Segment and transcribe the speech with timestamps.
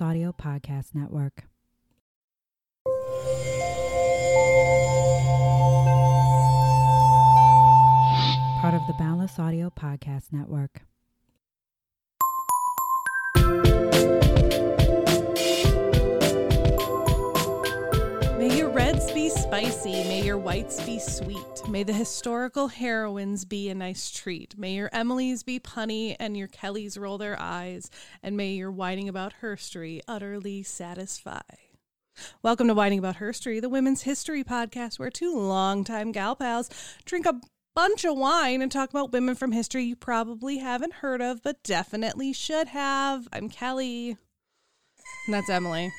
[0.00, 1.44] Audio Podcast Network.
[8.60, 10.85] Part of the Boundless Audio Podcast Network.
[19.86, 24.88] May your whites be sweet, may the historical heroines be a nice treat, may your
[24.90, 27.88] Emilys be punny and your Kellys roll their eyes,
[28.20, 31.40] and may your whining about herstory utterly satisfy.
[32.42, 36.68] Welcome to Whining About Herstory, the women's history podcast where two longtime gal pals
[37.04, 37.40] drink a
[37.76, 41.62] bunch of wine and talk about women from history you probably haven't heard of, but
[41.62, 43.28] definitely should have.
[43.32, 44.16] I'm Kelly.
[45.26, 45.92] And that's Emily.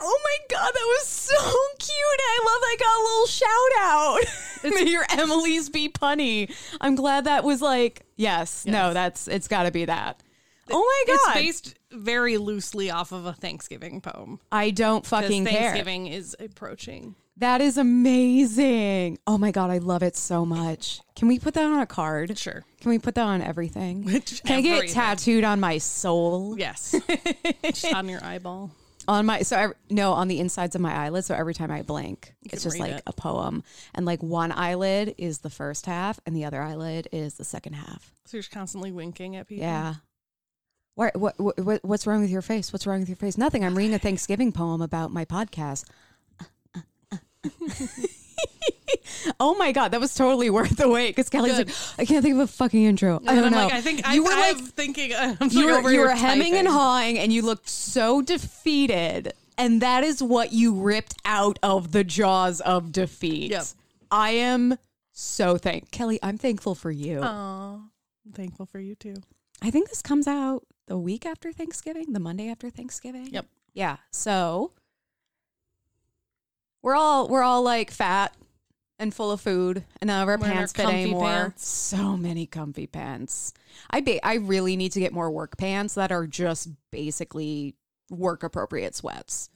[0.00, 1.34] Oh my god, that was so
[1.78, 1.90] cute.
[2.20, 4.74] I love I got a little shout out.
[4.84, 6.52] May your Emily's be punny.
[6.80, 10.22] I'm glad that was like, yes, no, that's it's gotta be that.
[10.70, 11.36] Oh my god.
[11.36, 14.40] It's based very loosely off of a Thanksgiving poem.
[14.50, 15.60] I don't fucking care.
[15.70, 17.14] Thanksgiving is approaching.
[17.38, 19.18] That is amazing.
[19.26, 21.00] Oh my god, I love it so much.
[21.14, 22.36] Can we put that on a card?
[22.38, 22.64] Sure.
[22.80, 24.04] Can we put that on everything?
[24.04, 26.56] Which- Can I get it tattooed on my soul?
[26.58, 26.94] Yes.
[27.94, 28.70] On your eyeball.
[29.08, 31.82] On my so every, no on the insides of my eyelids so every time i
[31.82, 33.02] blink it's just like it.
[33.06, 33.62] a poem.
[33.94, 37.74] And like one eyelid is the first half and the other eyelid is the second
[37.74, 38.12] half.
[38.26, 39.64] So you're just constantly winking at people.
[39.64, 39.94] yeah.
[40.94, 42.72] What, what, what what's wrong with your face?
[42.72, 43.36] What's wrong with your face?
[43.36, 43.64] Nothing.
[43.64, 45.84] I'm reading a thanksgiving poem about my podcast
[49.40, 51.68] oh my god that was totally worth the wait because kelly's Good.
[51.68, 53.98] like i can't think of a fucking intro i don't I'm know like, I think
[53.98, 55.12] you I, were I'm like thinking.
[55.12, 59.80] Uh, I'm you were, you were hemming and hawing and you looked so defeated and
[59.82, 63.64] that is what you ripped out of the jaws of defeat Yep.
[64.10, 64.76] i am
[65.12, 69.14] so thank kelly i'm thankful for you Aw, I'm thankful for you too.
[69.62, 73.46] i think this comes out the week after thanksgiving the monday after thanksgiving Yep.
[73.74, 74.72] yeah so
[76.86, 78.32] we're all we're all like fat
[79.00, 81.68] and full of food and none of our Wearing our pants fit comfy anymore pants.
[81.68, 83.52] so many comfy pants
[83.90, 87.74] i ba- i really need to get more work pants that are just basically
[88.08, 89.50] work appropriate sweats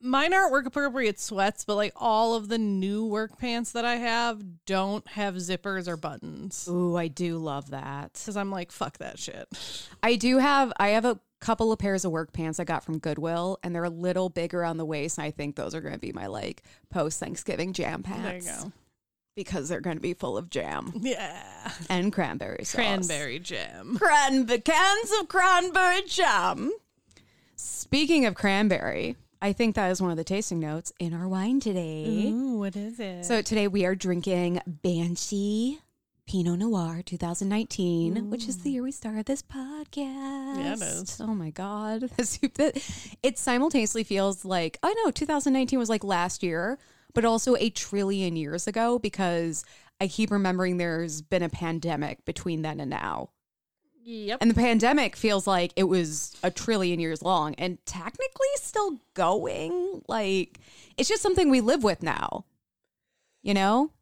[0.00, 3.96] Mine aren't work appropriate sweats, but like all of the new work pants that I
[3.96, 6.68] have don't have zippers or buttons.
[6.70, 9.48] ooh i do love that Because I'm like, fuck that shit.
[10.00, 12.98] i do have i have a couple of pairs of work pants i got from
[12.98, 15.94] goodwill and they're a little bigger on the waist and i think those are going
[15.94, 18.72] to be my like post thanksgiving jam pants There you go.
[19.36, 21.70] because they're going to be full of jam Yeah.
[21.88, 22.74] and cranberry sauce.
[22.74, 23.96] Cranberry jam.
[23.96, 26.72] Cranberry cans of cranberry jam.
[27.56, 31.60] Speaking of cranberry, I think that is one of the tasting notes in our wine
[31.60, 32.26] today.
[32.28, 33.24] Ooh, what is it?
[33.24, 35.78] So today we are drinking Banshee
[36.28, 38.72] Pinot Noir 2019, which is the mm.
[38.74, 40.58] year we started this podcast.
[40.58, 41.18] Yeah, it is.
[41.22, 46.78] Oh my god, it simultaneously feels like I know 2019 was like last year,
[47.14, 49.64] but also a trillion years ago because
[50.02, 53.30] I keep remembering there's been a pandemic between then and now.
[54.04, 54.36] yep.
[54.42, 60.02] And the pandemic feels like it was a trillion years long and technically still going.
[60.08, 60.60] Like,
[60.98, 62.44] it's just something we live with now.
[63.42, 63.92] You know?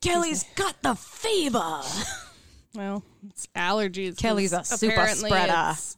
[0.00, 1.80] Kelly's got the fever.
[2.72, 4.16] Well, it's allergies.
[4.16, 5.72] Kelly's a super spreader.
[5.72, 5.96] it's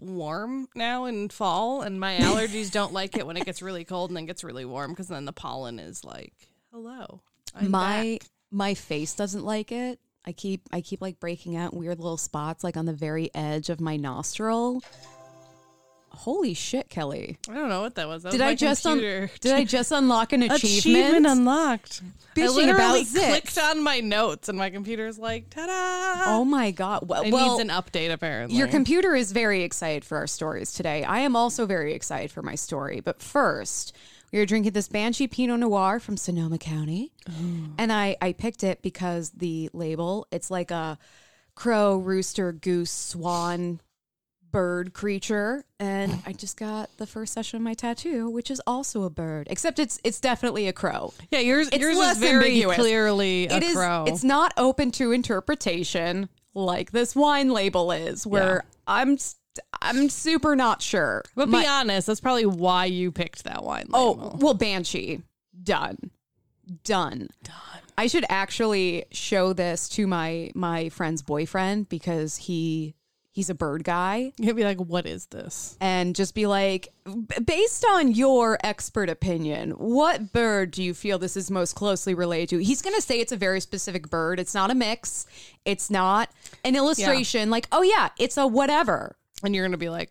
[0.00, 4.08] Warm now in fall, and my allergies don't like it when it gets really cold
[4.08, 6.32] and then gets really warm because then the pollen is like,
[6.72, 7.20] "Hello,
[7.54, 10.00] I'm my back." my face doesn't like it.
[10.24, 13.68] I keep I keep like breaking out weird little spots like on the very edge
[13.68, 14.82] of my nostril.
[16.18, 17.38] Holy shit, Kelly.
[17.48, 18.24] I don't know what that was.
[18.24, 21.06] That Did was I just un- did I just unlock an achievement?
[21.06, 22.02] Achievement unlocked.
[22.02, 26.72] I Bitching literally about clicked on my notes, and my computer's like, "Ta-da!" Oh my
[26.72, 27.08] god.
[27.08, 28.56] Well, it well needs an update apparently.
[28.56, 31.04] your computer is very excited for our stories today.
[31.04, 33.00] I am also very excited for my story.
[33.00, 33.94] But first,
[34.32, 37.12] we are drinking this Banshee Pinot Noir from Sonoma County.
[37.28, 37.32] Oh.
[37.78, 40.98] And I, I picked it because the label, it's like a
[41.54, 43.80] crow, rooster, goose, swan,
[44.50, 45.64] bird creature.
[45.80, 49.46] And I just got the first session of my tattoo, which is also a bird.
[49.50, 51.12] Except it's it's definitely a crow.
[51.30, 52.76] yeah, yours It's yours less is very ambiguous.
[52.76, 53.74] clearly a It is.
[53.76, 54.04] crow.
[54.06, 59.36] It's not open to interpretation like this wine label is, where I'm st-
[59.82, 61.22] I'm super not sure.
[61.34, 63.88] But My- be honest, that's probably why you picked that wine.
[63.92, 65.22] oh well, Banshee
[65.62, 66.10] done,
[66.84, 67.54] done, done.
[67.96, 72.94] I should actually show this to my my friend's boyfriend because he
[73.32, 75.76] he's a bird guy You'd be like, what is this?
[75.80, 76.88] and just be like,
[77.44, 82.48] based on your expert opinion, what bird do you feel this is most closely related
[82.50, 82.58] to?
[82.62, 84.40] He's going to say it's a very specific bird.
[84.40, 85.26] It's not a mix.
[85.64, 86.30] It's not
[86.64, 87.50] an illustration.
[87.50, 89.16] Like, oh yeah, it's a whatever.
[89.44, 90.10] And you're gonna be like,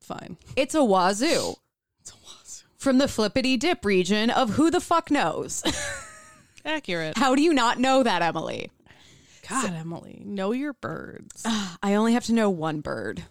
[0.00, 0.36] fine.
[0.56, 1.54] It's a wazoo
[2.00, 2.64] It's a wazoo.
[2.78, 5.64] from the flippity dip region of who the fuck knows.
[6.64, 7.18] Accurate.
[7.18, 8.70] How do you not know that, Emily?
[9.52, 11.42] God, Emily, know your birds.
[11.82, 13.24] I only have to know one bird.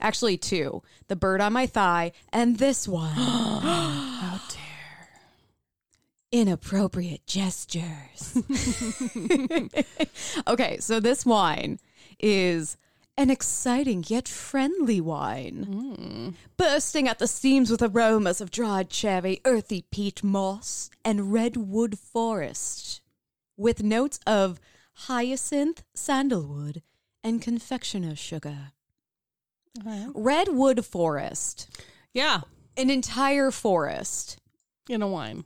[0.00, 0.82] Actually, two.
[1.08, 3.10] The bird on my thigh and this one.
[3.14, 5.08] How dare.
[6.32, 8.36] Inappropriate gestures.
[10.46, 11.78] okay, so this wine
[12.18, 12.76] is
[13.18, 16.28] an exciting yet friendly wine, hmm.
[16.58, 23.00] bursting at the seams with aromas of dried cherry, earthy peat moss, and redwood forest,
[23.56, 24.60] with notes of
[25.00, 26.82] hyacinth, sandalwood,
[27.22, 28.72] and confectioner's sugar.
[30.14, 31.68] Redwood forest,
[32.14, 32.40] Yeah,
[32.76, 34.38] an entire forest.
[34.88, 35.44] in a wine.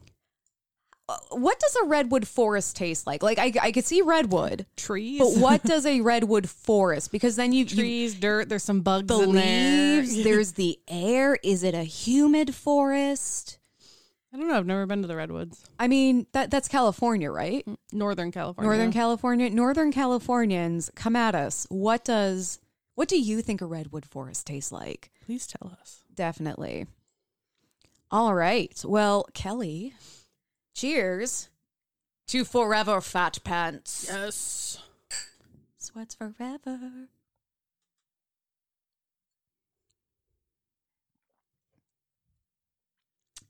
[1.08, 3.22] Uh, what does a redwood forest taste like?
[3.24, 5.18] Like I, I could see redwood, Trees.
[5.18, 7.10] but what does a redwood forest?
[7.10, 9.96] Because then you, you Trees, dirt, there's some bugs the in there.
[10.02, 11.36] leaves, there's the air.
[11.42, 13.58] Is it a humid forest?
[14.32, 14.56] I don't know.
[14.56, 15.64] I've never been to the redwoods.
[15.78, 17.64] I mean, that that's California, right?
[17.66, 18.68] Mm, Northern California.
[18.68, 19.50] Northern California.
[19.50, 21.66] Northern Californians, come at us.
[21.68, 22.60] What does
[22.94, 25.10] what do you think a redwood forest tastes like?
[25.24, 26.04] Please tell us.
[26.14, 26.86] Definitely.
[28.10, 28.80] All right.
[28.84, 29.94] Well, Kelly,
[30.74, 31.48] cheers
[32.28, 34.06] to forever fat pants.
[34.08, 34.82] Yes.
[35.78, 37.08] Sweats forever.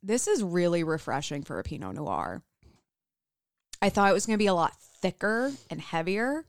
[0.02, 2.42] This is really refreshing for a Pinot Noir.
[3.82, 6.44] I thought it was going to be a lot thicker and heavier,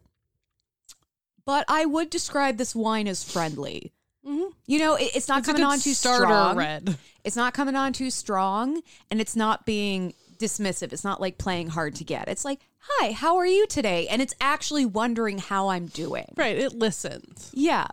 [1.45, 3.93] but I would describe this wine as friendly.
[4.25, 4.49] Mm-hmm.
[4.67, 6.57] You know, it- it's not It's coming on too starter strong.
[6.57, 6.97] red.
[7.23, 10.91] It's not coming on too strong, and it's not being dismissive.
[10.93, 12.27] It's not like playing hard to get.
[12.27, 16.33] It's like, "Hi, how are you today?" And it's actually wondering how I'm doing.
[16.35, 16.57] Right.
[16.57, 17.51] It listens.
[17.53, 17.87] Yeah.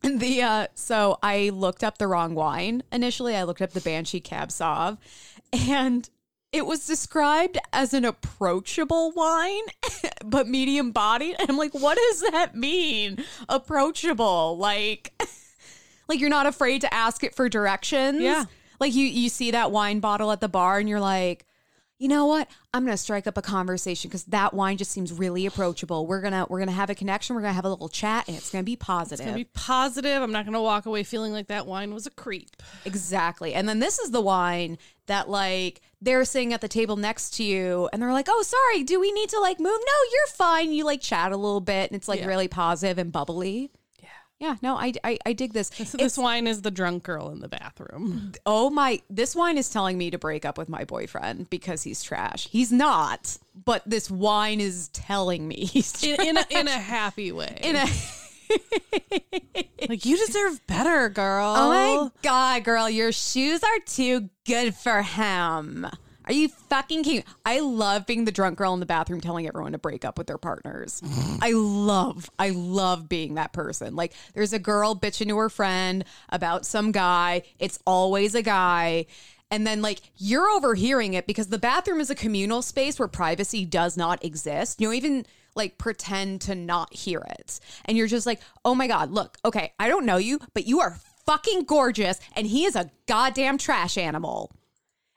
[0.18, 2.82] The uh so I looked up the wrong wine.
[2.92, 4.98] Initially I looked up the Banshee Cab Sauv
[5.52, 6.08] and
[6.52, 9.64] it was described as an approachable wine,
[10.24, 11.36] but medium bodied.
[11.38, 13.22] And I'm like, what does that mean?
[13.48, 14.56] Approachable.
[14.56, 15.12] Like
[16.08, 18.22] like you're not afraid to ask it for directions.
[18.22, 18.44] Yeah.
[18.80, 21.44] Like you you see that wine bottle at the bar and you're like,
[21.98, 22.48] you know what?
[22.72, 26.06] I'm gonna strike up a conversation because that wine just seems really approachable.
[26.06, 27.34] We're gonna we're gonna have a connection.
[27.34, 29.20] We're gonna have a little chat, and it's gonna be positive.
[29.20, 30.22] It's gonna be positive.
[30.22, 32.50] I'm not gonna walk away feeling like that wine was a creep.
[32.84, 33.54] exactly.
[33.54, 37.42] And then this is the wine that like they're sitting at the table next to
[37.44, 40.72] you, and they're like, "Oh, sorry, do we need to like move?" No, you're fine.
[40.72, 42.26] You like chat a little bit, and it's like Yeah.
[42.26, 43.70] really positive and bubbly.
[44.40, 44.56] Yeah.
[44.62, 45.68] No, I, I, I dig this.
[45.70, 48.32] This, this wine is the drunk girl in the bathroom.
[48.46, 52.02] oh my, this wine is telling me to break up with my boyfriend because he's
[52.02, 52.48] trash.
[52.48, 56.18] He's not, but this wine is telling me he's trash.
[56.20, 57.58] In, in, a, in a happy way.
[57.62, 57.86] In a,
[59.88, 61.54] like, you deserve better, girl.
[61.56, 65.86] oh my god, girl, your shoes are too good for him.
[66.28, 67.24] Are you fucking kidding?
[67.46, 70.26] I love being the drunk girl in the bathroom telling everyone to break up with
[70.26, 71.00] their partners.
[71.00, 71.36] Mm-hmm.
[71.40, 73.96] I love, I love being that person.
[73.96, 77.42] Like, there's a girl bitching to her friend about some guy.
[77.58, 79.06] It's always a guy.
[79.50, 83.64] And then, like, you're overhearing it because the bathroom is a communal space where privacy
[83.64, 84.82] does not exist.
[84.82, 87.58] You don't even like pretend to not hear it.
[87.86, 90.80] And you're just like, oh my God, look, okay, I don't know you, but you
[90.80, 92.20] are fucking gorgeous.
[92.36, 94.52] And he is a goddamn trash animal.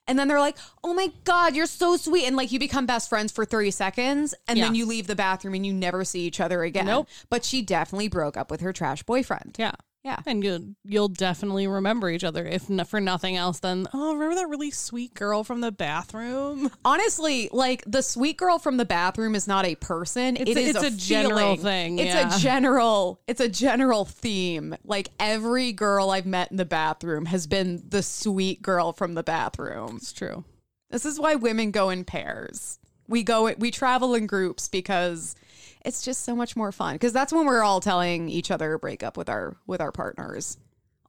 [0.07, 2.25] And then they're like, oh my God, you're so sweet.
[2.25, 5.53] And like you become best friends for 30 seconds and then you leave the bathroom
[5.53, 6.85] and you never see each other again.
[6.85, 7.07] Nope.
[7.29, 9.55] But she definitely broke up with her trash boyfriend.
[9.59, 9.73] Yeah.
[10.03, 10.17] Yeah.
[10.25, 14.33] And you'll you'll definitely remember each other if n- for nothing else than oh remember
[14.35, 19.35] that really sweet girl from the bathroom Honestly, like the sweet girl from the bathroom
[19.35, 20.37] is not a person.
[20.37, 22.35] It's It a- is it's a general thing, It's yeah.
[22.35, 23.21] a general.
[23.27, 24.75] It's a general theme.
[24.83, 29.23] Like every girl I've met in the bathroom has been the sweet girl from the
[29.23, 29.97] bathroom.
[29.97, 30.43] it's true
[30.89, 32.79] This is why women go in pairs.
[33.07, 33.53] We go.
[33.57, 35.35] We travel in groups because
[35.85, 36.95] it's just so much more fun.
[36.95, 39.91] Because that's when we're all telling each other to break up with our with our
[39.91, 40.57] partners.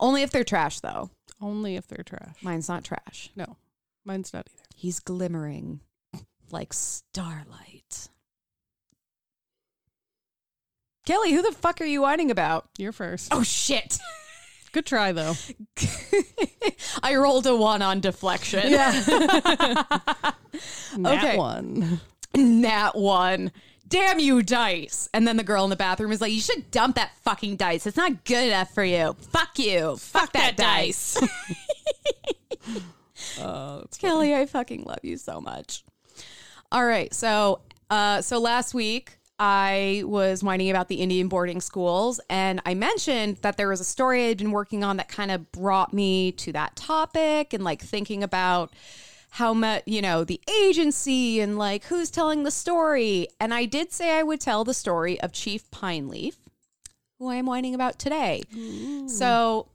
[0.00, 1.10] Only if they're trash, though.
[1.40, 3.30] only if they're trash Mine's not trash.
[3.36, 3.56] no
[4.04, 5.80] mine's not either He's glimmering
[6.50, 8.08] like starlight.
[11.06, 12.68] Kelly, who the fuck are you whining about?
[12.78, 13.98] you're first Oh shit.
[14.72, 15.34] good try though
[17.02, 18.72] I rolled a one on deflection.
[20.94, 21.16] Okay.
[21.22, 22.00] That one
[22.34, 23.50] Nat one.
[23.92, 25.08] Damn you, dice.
[25.12, 27.86] And then the girl in the bathroom is like, you should dump that fucking dice.
[27.86, 29.14] It's not good enough for you.
[29.30, 29.96] Fuck you.
[29.96, 31.20] Fuck, that, that dice.
[33.40, 35.84] Oh, Kelly, I fucking love you so much.
[36.70, 42.20] All right, so uh, so last week I was whining about the Indian boarding schools,
[42.28, 45.50] and I mentioned that there was a story I'd been working on that kind of
[45.52, 48.72] brought me to that topic, and like thinking about
[49.36, 53.28] how much you know the agency and like who's telling the story.
[53.40, 56.34] And I did say I would tell the story of Chief Pineleaf,
[57.18, 58.42] who I am whining about today.
[59.08, 59.68] So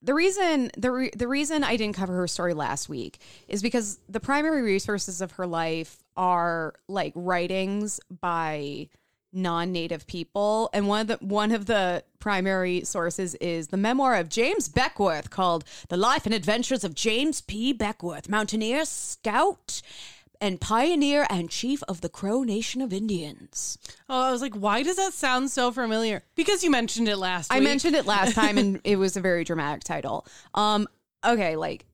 [0.00, 3.18] the reason the re- the reason I didn't cover her story last week
[3.48, 8.88] is because the primary resources of her life are like writings by
[9.32, 14.28] non-native people and one of the one of the primary sources is the memoir of
[14.28, 17.72] James Beckwourth called The Life and Adventures of James P.
[17.72, 19.82] Beckwourth, mountaineer, scout,
[20.40, 23.78] and pioneer and chief of the Crow Nation of Indians.
[24.08, 26.22] Oh, I was like, why does that sound so familiar?
[26.34, 27.56] Because you mentioned it last time.
[27.56, 27.68] I week.
[27.68, 30.26] mentioned it last time and it was a very dramatic title.
[30.54, 30.88] Um
[31.24, 31.86] okay, like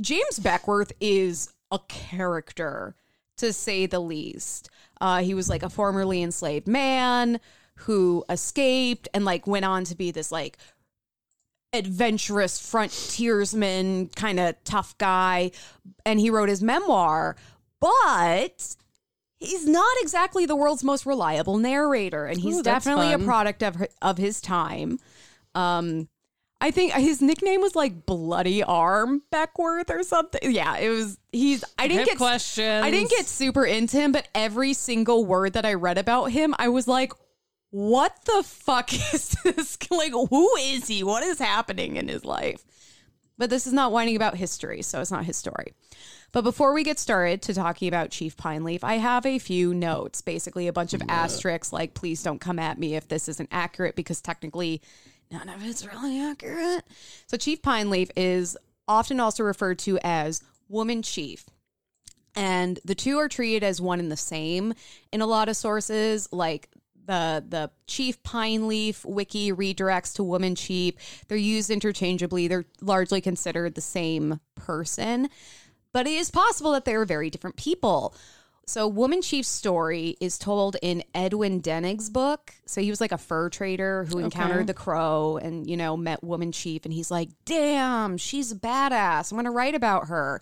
[0.00, 2.94] James Beckwourth is a character
[3.38, 4.70] to say the least.
[5.00, 7.40] Uh he was like a formerly enslaved man
[7.76, 10.58] who escaped and like went on to be this like
[11.72, 15.50] adventurous frontiersman kind of tough guy
[16.06, 17.34] and he wrote his memoir
[17.80, 18.76] but
[19.40, 23.84] he's not exactly the world's most reliable narrator and he's Ooh, definitely a product of
[24.00, 25.00] of his time
[25.56, 26.08] um
[26.64, 30.50] I think his nickname was like Bloody Arm Beckwourth or something.
[30.50, 31.18] Yeah, it was.
[31.30, 31.62] He's.
[31.78, 32.82] I didn't have get questions.
[32.82, 36.54] I didn't get super into him, but every single word that I read about him,
[36.58, 37.12] I was like,
[37.68, 39.76] "What the fuck is this?
[39.90, 41.04] Like, who is he?
[41.04, 42.64] What is happening in his life?"
[43.36, 45.74] But this is not whining about history, so it's not his story.
[46.32, 50.22] But before we get started to talking about Chief Pineleaf, I have a few notes,
[50.22, 53.96] basically a bunch of asterisks, like please don't come at me if this isn't accurate,
[53.96, 54.80] because technically
[55.30, 56.84] none of it's really accurate.
[57.26, 61.44] So Chief Pineleaf is often also referred to as Woman Chief.
[62.36, 64.74] And the two are treated as one and the same
[65.12, 66.68] in a lot of sources, like
[67.06, 70.94] the the chief pine leaf wiki redirects to woman chief
[71.28, 75.28] they're used interchangeably they're largely considered the same person
[75.92, 78.14] but it is possible that they are very different people
[78.66, 82.54] so woman chief's story is told in edwin denig's book.
[82.66, 86.24] So he was like a fur trader who encountered the crow and you know met
[86.24, 89.30] woman chief and he's like damn she's a badass.
[89.30, 90.40] I'm gonna write about her.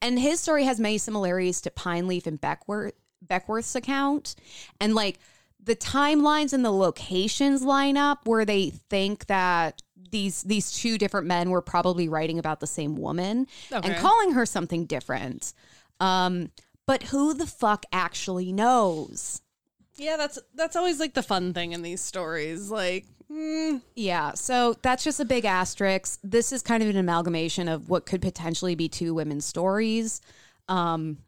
[0.00, 2.92] And his story has many similarities to pine leaf and beckwourth
[3.26, 4.34] beckwourth's account.
[4.80, 5.18] And like
[5.62, 11.26] the timelines and the locations line up where they think that these these two different
[11.26, 15.52] men were probably writing about the same woman and calling her something different.
[16.00, 16.50] Um,
[16.86, 19.40] but who the fuck actually knows?
[19.96, 22.70] Yeah, that's that's always like the fun thing in these stories.
[22.70, 26.18] Like, mm, Yeah, so that's just a big asterisk.
[26.24, 30.20] This is kind of an amalgamation of what could potentially be two women's stories.
[30.68, 31.18] Um,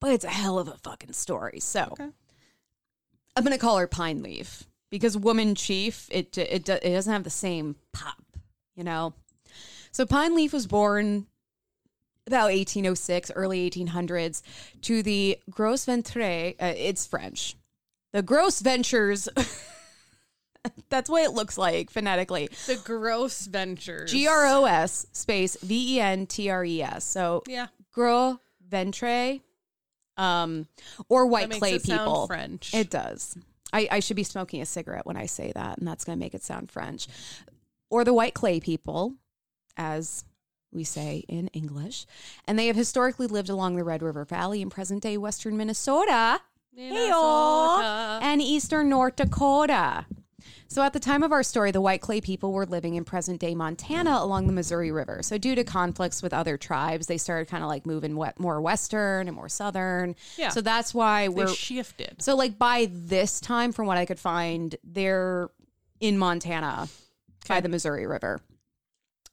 [0.00, 1.60] but it's a hell of a fucking story.
[1.60, 2.08] So Okay.
[3.36, 7.24] I'm going to call her Pine Leaf because Woman Chief, it, it, it doesn't have
[7.24, 8.22] the same pop,
[8.74, 9.12] you know?
[9.92, 11.26] So Pine Leaf was born
[12.26, 14.42] about 1806, early 1800s,
[14.82, 16.54] to the Gros Ventre.
[16.60, 17.56] Uh, it's French.
[18.12, 19.28] The Gross Ventures.
[20.88, 22.48] That's what it looks like phonetically.
[22.66, 24.10] the gross ventures.
[24.10, 27.04] G R O S space V E N T R E S.
[27.04, 29.38] So Yeah, Gros Ventre,
[30.16, 30.66] um,
[31.08, 32.26] or white clay people.
[32.26, 32.74] French.
[32.74, 33.38] It does.
[33.72, 36.24] I, I should be smoking a cigarette when I say that, and that's going to
[36.24, 37.08] make it sound French.
[37.90, 39.14] Or the white clay people,
[39.76, 40.24] as
[40.76, 42.06] we say in English.
[42.46, 46.40] And they have historically lived along the Red River Valley in present day western Minnesota
[46.76, 48.18] Minnesota.
[48.22, 50.06] and eastern North Dakota.
[50.68, 53.40] So at the time of our story, the white clay people were living in present
[53.40, 55.20] day Montana along the Missouri River.
[55.22, 58.60] So due to conflicts with other tribes, they started kind of like moving wet, more
[58.60, 60.16] western and more southern.
[60.36, 60.48] Yeah.
[60.50, 62.20] So that's why we're shifted.
[62.20, 65.48] so like by this time, from what I could find, they're
[66.00, 66.88] in Montana
[67.48, 68.40] by the Missouri River.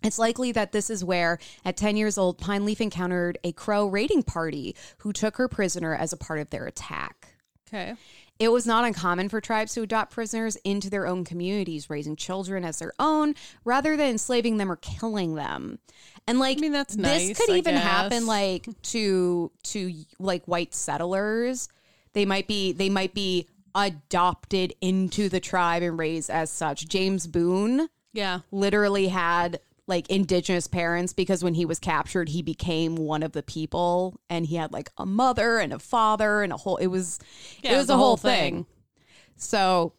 [0.03, 3.87] It's likely that this is where, at 10 years old, Pine Leaf encountered a Crow
[3.87, 7.35] raiding party who took her prisoner as a part of their attack.
[7.67, 7.95] Okay.
[8.39, 12.65] It was not uncommon for tribes to adopt prisoners into their own communities, raising children
[12.65, 15.79] as their own rather than enslaving them or killing them.
[16.27, 17.83] And like I mean, that's this nice, could I even guess.
[17.83, 21.69] happen like to to like white settlers.
[22.13, 26.87] They might be they might be adopted into the tribe and raised as such.
[26.87, 28.39] James Boone Yeah.
[28.51, 33.43] literally had like indigenous parents because when he was captured he became one of the
[33.43, 37.19] people and he had like a mother and a father and a whole it was
[37.61, 38.53] Yeah, it was a whole thing.
[38.53, 38.65] thing.
[39.35, 39.93] So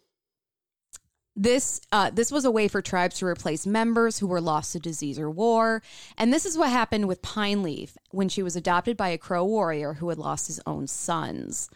[1.36, 4.78] this uh, this was a way for tribes to replace members who were lost to
[4.78, 5.82] disease or war,
[6.16, 9.44] and this is what happened with Pine Leaf when she was adopted by a Crow
[9.44, 11.68] warrior who had lost his own sons,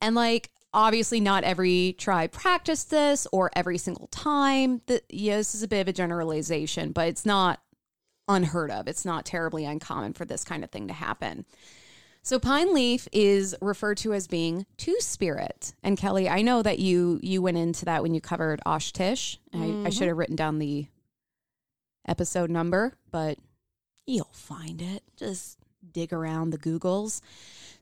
[0.00, 4.82] and like obviously not every tribe practiced this or every single time.
[4.86, 7.60] That yeah, this is a bit of a generalization, but it's not
[8.28, 8.88] unheard of.
[8.88, 11.44] It's not terribly uncommon for this kind of thing to happen.
[12.24, 15.74] So pine leaf is referred to as being two spirit.
[15.82, 19.40] And Kelly, I know that you you went into that when you covered Osh-Tisch.
[19.52, 19.90] I, I mm-hmm.
[19.90, 20.86] should have written down the
[22.06, 23.38] episode number, but
[24.06, 25.02] you'll find it.
[25.16, 25.58] Just
[25.92, 27.20] dig around the Googles.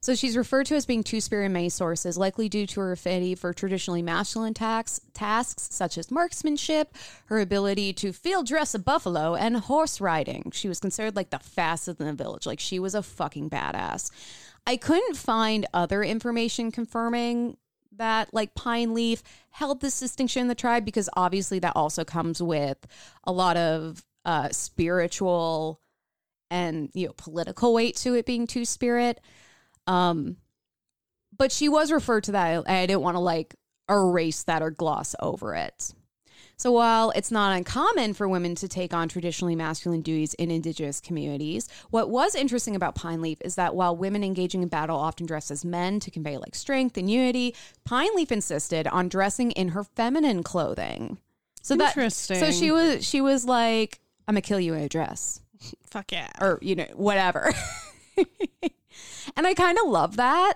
[0.03, 2.93] So she's referred to as being two spirit in many sources, likely due to her
[2.93, 6.95] affinity for traditionally masculine tax, tasks such as marksmanship,
[7.27, 10.53] her ability to field dress a buffalo, and horse riding.
[10.55, 12.47] She was considered like the fastest in the village.
[12.47, 14.11] Like she was a fucking badass.
[14.67, 17.59] I couldn't find other information confirming
[17.97, 22.43] that like pine leaf held this distinction in the tribe because obviously that also comes
[22.43, 22.79] with
[23.25, 25.81] a lot of uh spiritual
[26.51, 29.21] and you know political weight to it being two spirit
[29.87, 30.37] um
[31.37, 33.55] but she was referred to that i didn't want to like
[33.89, 35.93] erase that or gloss over it
[36.61, 41.01] so while it's not uncommon for women to take on traditionally masculine duties in indigenous
[41.01, 45.25] communities, what was interesting about Pine Leaf is that while women engaging in battle often
[45.25, 47.55] dress as men to convey like strength and unity,
[47.87, 51.17] Pine Leaf insisted on dressing in her feminine clothing.
[51.63, 52.41] So that Interesting.
[52.41, 55.41] so she was she was like, I'm gonna kill you in a dress
[55.87, 56.31] Fuck yeah.
[56.41, 57.53] or you know whatever
[59.37, 60.55] and i kind of love that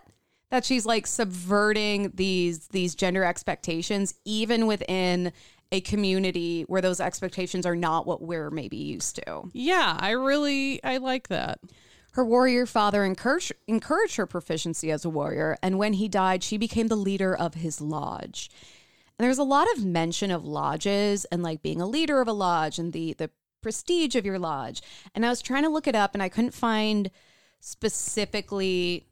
[0.51, 5.33] that she's like subverting these these gender expectations even within
[5.73, 10.83] a community where those expectations are not what we're maybe used to Yeah, I really
[10.85, 11.59] I like that.
[12.13, 16.59] her warrior father encouraged, encouraged her proficiency as a warrior, and when he died, she
[16.59, 18.51] became the leader of his lodge.
[19.19, 22.33] And there's a lot of mention of lodges and like being a leader of a
[22.33, 23.31] lodge and the the
[23.65, 24.81] prestige of your lodge.
[25.17, 27.11] And I was trying to look it up, and I couldn't find
[27.89, 29.07] specifically,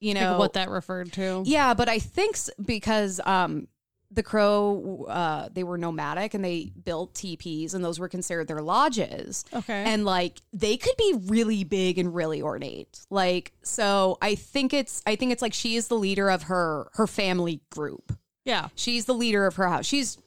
[0.00, 1.42] you know, Like what that referred to.
[1.46, 3.68] yeah, but I think because um,
[4.10, 8.60] the Crow, uh, they were nomadic and they built teepees, and those were considered their
[8.62, 9.44] lodges.
[9.54, 9.84] Okay.
[9.84, 13.00] and like they could be really big and really ornate.
[13.10, 16.90] Like, so I think it's, I think it's like she is the leader of her
[16.94, 18.12] her family group.
[18.44, 18.68] Yeah.
[18.74, 19.86] She's the leader of her house.
[19.86, 20.18] She's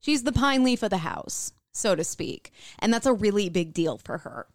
[0.00, 2.52] she's the pine leaf of the house, so to speak.
[2.78, 4.46] And that's a really big deal for her.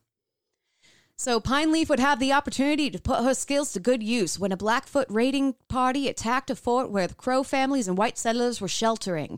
[1.15, 4.53] So Pine Leaf would have the opportunity to put her skills to good use when
[4.53, 8.69] a Blackfoot raiding party attacked a fort where the Crow families and white settlers were
[8.69, 9.37] sheltering.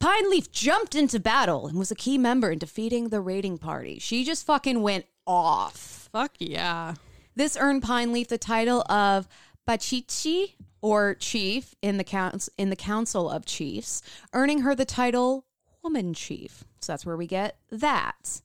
[0.00, 3.98] Pine Leaf jumped into battle and was a key member in defeating the raiding party.
[3.98, 6.08] She just fucking went off.
[6.12, 6.94] Fuck yeah.
[7.36, 9.28] This earned Pine Leaf the title of
[9.68, 14.00] Bachichi or chief in the council in the Council of Chiefs,
[14.32, 15.44] earning her the title
[15.88, 16.64] Woman Chief.
[16.80, 18.42] So that's where we get that.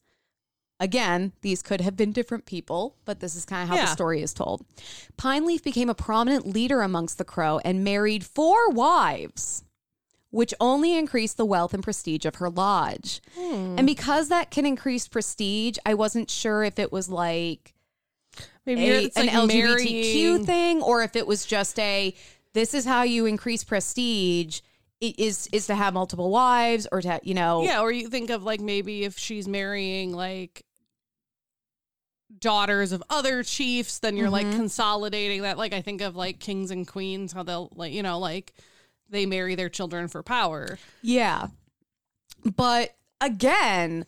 [0.80, 4.22] Again, these could have been different people, but this is kind of how the story
[4.22, 4.66] is told.
[5.18, 9.64] Pine Leaf became a prominent leader amongst the Crow and married four wives,
[10.30, 13.22] which only increased the wealth and prestige of her lodge.
[13.38, 13.76] Hmm.
[13.78, 17.74] And because that can increase prestige, I wasn't sure if it was like
[18.66, 22.16] Maybe a, it's an like LGBTQ marrying- thing, or if it was just a
[22.54, 24.62] this is how you increase prestige
[25.10, 28.44] is is to have multiple wives or to you know Yeah, or you think of
[28.44, 30.64] like maybe if she's marrying like
[32.40, 34.34] daughters of other chiefs, then you're Mm-hmm.
[34.50, 35.58] like consolidating that.
[35.58, 38.54] Like I think of like kings and queens, how they'll like, you know, like
[39.10, 40.78] they marry their children for power.
[41.02, 41.48] yeah.
[42.56, 44.06] But again.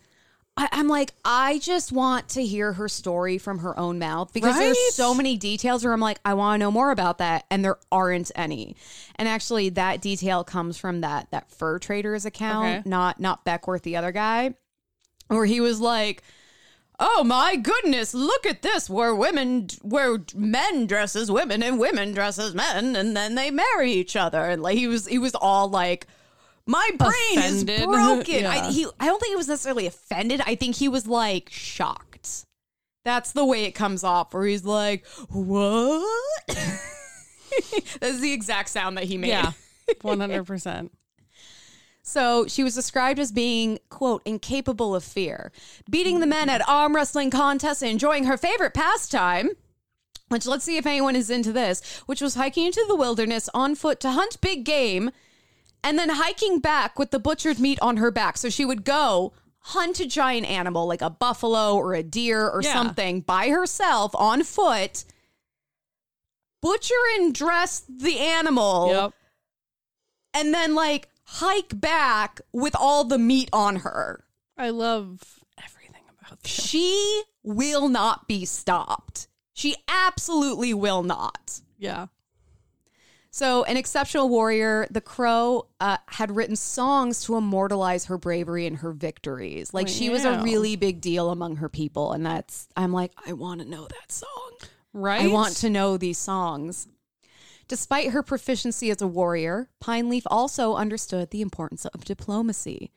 [0.58, 4.56] I, I'm like, I just want to hear her story from her own mouth because
[4.56, 4.66] Right?
[4.74, 7.64] there's so many details where I'm like, I want to know more about that, and
[7.64, 8.78] there aren't any.
[9.18, 12.90] And actually, that detail comes from that that fur traders account, Okay.
[12.90, 14.54] not not Beckwourth, the other guy,
[15.28, 16.24] where he was like,
[17.02, 18.90] "Oh my goodness, look at this!
[18.90, 23.52] Where women, where men dress as women and women dress as men, and then they
[23.52, 26.08] marry each other." And like he was, he was all like,
[26.68, 27.80] "My brain Offended.
[27.80, 30.42] is broken." I, he, I don't think he was necessarily offended.
[30.46, 32.46] I think he was like shocked.
[33.04, 39.06] That's the way it comes off, where he's like, "What?" That's the exact sound that
[39.06, 39.30] he made.
[39.30, 39.52] Yeah.
[40.02, 40.92] One hundred percent.
[42.02, 45.52] So she was described as being, quote, incapable of fear,
[45.90, 49.50] beating the men at arm wrestling contests and enjoying her favorite pastime,
[50.30, 53.74] which let's see if anyone is into this, which was hiking into the wilderness on
[53.74, 55.10] foot to hunt big game
[55.86, 58.38] and then hiking back with the butchered meat on her back.
[58.38, 62.62] So she would go hunt a giant animal like a buffalo or a deer or
[62.62, 62.74] Yeah.
[62.74, 65.06] something by herself on foot,
[66.62, 69.14] butcher and dress the animal, Yep.
[70.34, 74.26] and then like hike back with all the meat on her.
[74.58, 76.52] I love everything about this.
[76.52, 79.28] She will not be stopped.
[79.54, 81.62] She absolutely will not.
[81.78, 82.08] Yeah.
[83.36, 88.78] So, an exceptional warrior, the crow uh, had written songs to immortalize her bravery and
[88.78, 89.74] her victories.
[89.74, 92.14] Like, she was a really big deal among her people.
[92.14, 94.54] And that's, I'm like, I want to know that song.
[94.94, 95.20] Right.
[95.20, 96.88] I want to know these songs.
[97.68, 102.90] Despite her proficiency as a warrior, Pine Leaf also understood the importance of diplomacy.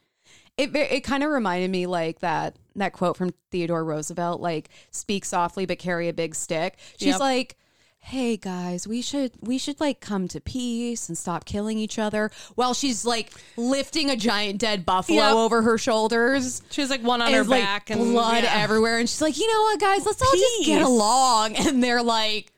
[0.56, 5.24] It it kind of reminded me like that that quote from Theodore Roosevelt, like "Speak
[5.24, 7.20] softly but carry a big stick." She's Yep.
[7.20, 7.56] like,
[8.00, 12.30] "Hey guys, we should we should like come to peace and stop killing each other."
[12.54, 15.34] While she's like lifting a giant dead buffalo Yep.
[15.34, 18.54] over her shoulders she's like one on her like back and blood yeah.
[18.54, 18.98] everywhere.
[18.98, 21.56] And she's like, you know what, guys, let's all just get along.
[21.68, 22.52] And they're like,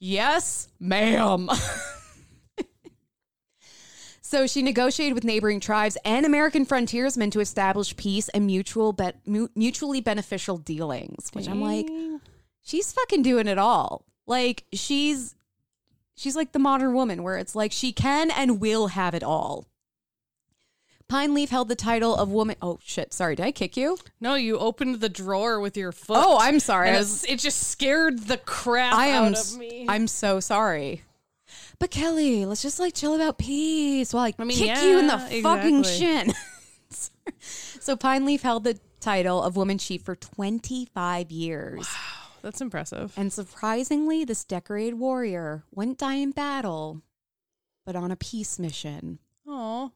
[0.00, 1.48] yes, ma'am.
[4.20, 9.12] so she negotiated with neighboring tribes and American frontiersmen to establish peace and mutual be-
[9.54, 11.30] mutually beneficial dealings.
[11.32, 11.88] Which I'm like,
[12.62, 14.04] she's fucking doing it all.
[14.26, 15.34] Like she's
[16.16, 19.66] she's like the modern woman where it's like she can and will have it all.
[21.06, 22.56] Pine Leaf held the title of woman.
[22.62, 23.12] Oh shit!
[23.12, 23.98] Sorry, did I kick you?
[24.20, 26.16] No, you opened the drawer with your foot.
[26.18, 26.90] Oh, I'm sorry.
[26.90, 29.34] I was- it just scared the crap I am.
[29.34, 29.84] out of me.
[29.88, 31.02] I'm so sorry.
[31.78, 35.06] But Kelly, let's just like chill about peace while I, I mean, kick you in
[35.06, 36.32] the yeah, fucking shin.
[37.38, 41.86] so Pine Leaf held the title of woman chief for 25 years.
[42.44, 43.14] That's impressive.
[43.16, 47.00] And surprisingly, this decorated warrior wouldn't die in battle,
[47.86, 49.18] but on a peace mission.
[49.46, 49.92] Oh,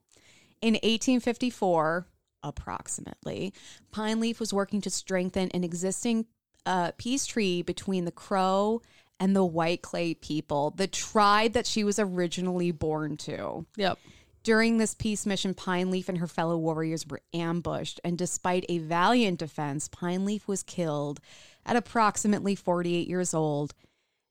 [0.62, 2.06] In 1854,
[2.42, 3.52] approximately,
[3.92, 6.24] Pine Leaf was working to strengthen an existing
[6.64, 8.80] uh, peace treaty between the Crow
[9.20, 13.66] and the White Clay people, the tribe that she was originally born to.
[13.76, 13.98] yep.
[14.44, 18.78] During this peace mission, Pine Leaf and her fellow warriors were ambushed, and despite a
[18.78, 21.20] valiant defense, Pine Leaf was killed
[21.68, 23.74] at approximately 48 years old.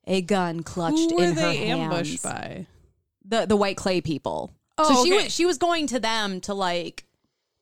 [0.06, 2.66] A gun clutched Who were in her they hands ambushed by?
[3.24, 4.52] the the white clay people.
[4.78, 5.24] Oh, so she okay.
[5.24, 7.04] was she was going to them to like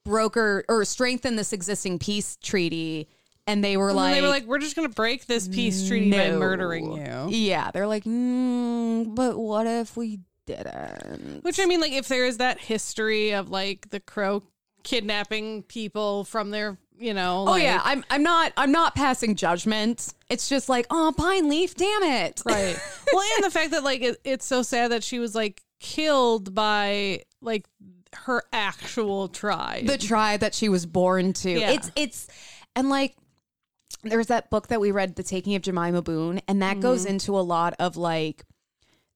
[0.05, 3.09] broker or strengthen this existing peace treaty,
[3.49, 6.12] and they were And like, they were like, "We're just gonna break this peace treaty
[6.12, 11.43] by murdering you." Yeah, they're like, mm, but what if we didn't?
[11.43, 14.45] Which I mean, like, if there is that history of like the crow
[14.85, 19.35] kidnapping people from their, you know, Oh like, yeah, I'm I'm not I'm not passing
[19.37, 20.13] judgment.
[20.29, 22.43] It's just like, oh, pine leaf, damn it.
[22.47, 22.77] right.
[23.13, 26.55] well, and the fact that like it, it's so sad that she was like killed
[26.55, 27.67] by like
[28.15, 29.87] her actual tribe.
[29.87, 31.51] the tribe that she was born to.
[31.51, 31.73] Yeah.
[31.73, 32.29] It's it's
[32.75, 33.15] and like
[34.03, 37.11] there's that book that we read, The Taking of Jemima Boone, and that goes Mm-hmm.
[37.11, 38.45] into a lot of like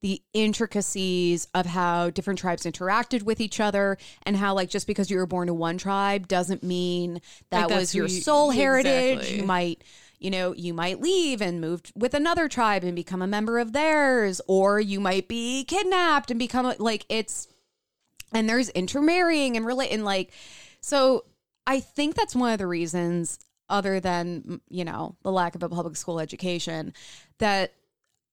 [0.03, 5.11] the intricacies of how different tribes interacted with each other and how like just because
[5.11, 9.19] you were born to one tribe doesn't mean that Like, was your you- soul heritage.
[9.19, 9.41] exactly.
[9.41, 9.83] You might
[10.19, 13.73] you know, you might leave and move with another tribe and become a member of
[13.73, 17.49] theirs, or you might be kidnapped and become a, like it's
[18.35, 20.31] and there's intermarrying and relate and like
[20.83, 21.25] so
[21.67, 23.39] i think that's one of the reasons
[23.71, 26.93] other than you know the lack of a public school education
[27.39, 27.73] that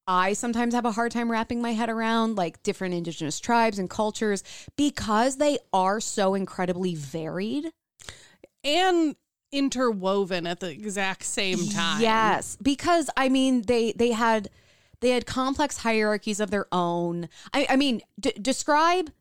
[0.07, 3.89] i sometimes have a hard time wrapping my head around like different indigenous tribes and
[3.89, 4.43] cultures
[4.75, 7.71] because they are so incredibly varied
[8.63, 9.15] and
[9.51, 12.01] interwoven at the exact same time.
[12.01, 14.49] Yes, because I mean they they had
[14.99, 17.29] they had complex hierarchies of their own.
[17.53, 19.11] I, I mean, d- describe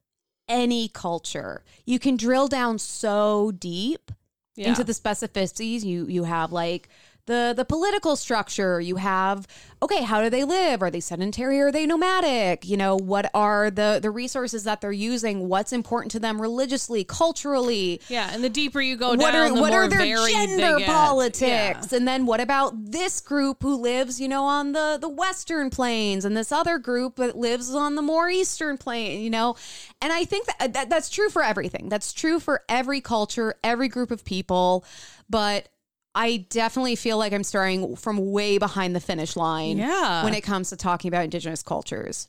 [0.49, 1.62] any culture.
[1.85, 4.11] You can drill down so deep
[4.57, 4.68] Yeah.
[4.68, 5.85] into the specificities.
[5.85, 6.88] You you have like
[7.27, 8.81] the the political structure.
[8.81, 9.47] You have
[9.83, 10.83] okay, how do they live?
[10.83, 11.61] Are they sedentary?
[11.61, 12.67] Are they nomadic?
[12.67, 15.49] You know, what are the the resources that they're using?
[15.49, 18.01] What's important to them religiously, culturally?
[18.09, 20.79] Yeah, and the deeper you go what down, are the what more are their gender
[20.87, 25.71] politics and then what about this group who lives you know on the the western
[25.71, 29.57] plains and this other group that lives on the more eastern plain you know
[30.01, 33.89] and i think that, that that's true for everything that's true for every culture every
[33.89, 34.85] group of people
[35.29, 35.69] but
[36.16, 40.24] I definitely feel like I'm starting from way behind the finish line Yeah.
[40.24, 42.26] when it comes to talking about indigenous cultures.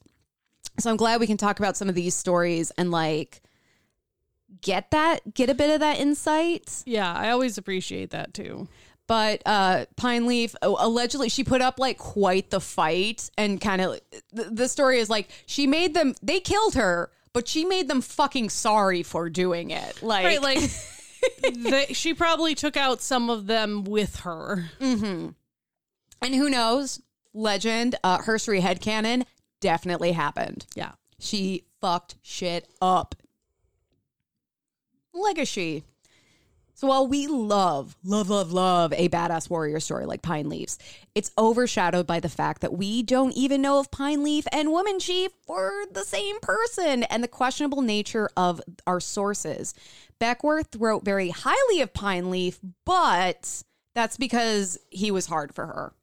[0.80, 3.42] So I'm glad we can talk about some of these stories and like
[4.62, 6.84] get that, get a bit of that insight.
[6.86, 8.68] Yeah, I always appreciate that too.
[9.08, 13.82] But uh, Pine Leaf uh, allegedly she put up like quite the fight and kind
[13.82, 14.00] of
[14.34, 18.02] the, the story is like she made them they killed her, but she made them
[18.02, 20.04] fucking sorry for doing it.
[20.04, 20.60] Like, Right, like
[21.54, 24.66] they, she probably took out some of them with her.
[26.22, 27.02] And who knows?
[27.34, 29.26] Legend, uh, Herstory headcanon
[29.60, 30.66] definitely happened.
[30.76, 30.94] Yeah.
[31.20, 33.16] She fucked shit up.
[35.14, 35.84] Legacy.
[36.78, 40.78] So while we love, love, love, love a badass warrior story like Pine Leaves,
[41.16, 45.00] it's overshadowed by the fact that we don't even know if Pine Leaf and Woman
[45.00, 49.74] Chief were the same person and the questionable nature of our sources.
[50.22, 53.64] Beckwourth wrote very highly of Pine Leaf, but
[53.96, 55.94] that's because he was hard for her.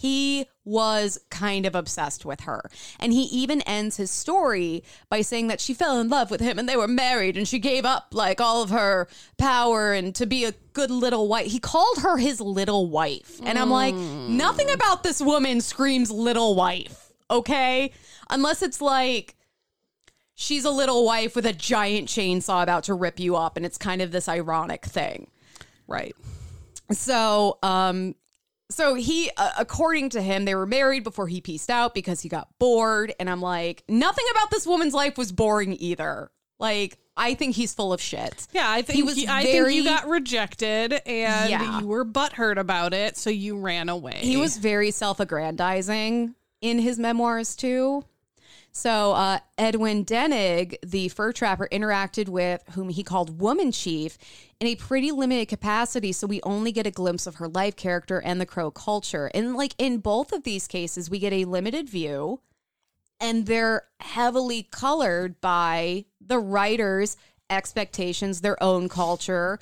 [0.00, 2.70] He was kind of obsessed with her.
[2.98, 6.58] And he even ends his story by saying that she fell in love with him
[6.58, 10.24] and they were married and she gave up like all of her power and to
[10.24, 11.48] be a good little wife.
[11.52, 13.42] He called her his little wife.
[13.44, 17.92] And I'm like, nothing about this woman screams little wife, okay?
[18.30, 19.36] Unless it's like
[20.34, 23.76] she's a little wife with a giant chainsaw about to rip you up and it's
[23.76, 25.26] kind of this ironic thing.
[25.86, 26.16] Right.
[26.90, 28.14] So, um,
[28.70, 32.28] so he, uh, according to him, they were married before he pieced out because he
[32.28, 33.12] got bored.
[33.20, 36.30] And I'm like, nothing about this woman's life was boring either.
[36.58, 38.46] Like, I think he's full of shit.
[38.52, 41.80] Yeah, I think He was you- I think you got rejected and Yeah.
[41.80, 44.18] you were butthurt about it, so you ran away.
[44.20, 48.04] He was very self-aggrandizing in his memoirs too.
[48.72, 54.16] So uh, Edwin Denig, the fur trapper, interacted with whom he called Woman Chief
[54.60, 56.12] in a pretty limited capacity.
[56.12, 59.30] So we only get a glimpse of her life character and the crow culture.
[59.34, 62.40] And like in both of these cases, we get a limited view,
[63.18, 67.16] and they're heavily colored by the writer's
[67.50, 69.58] expectations, their own culture,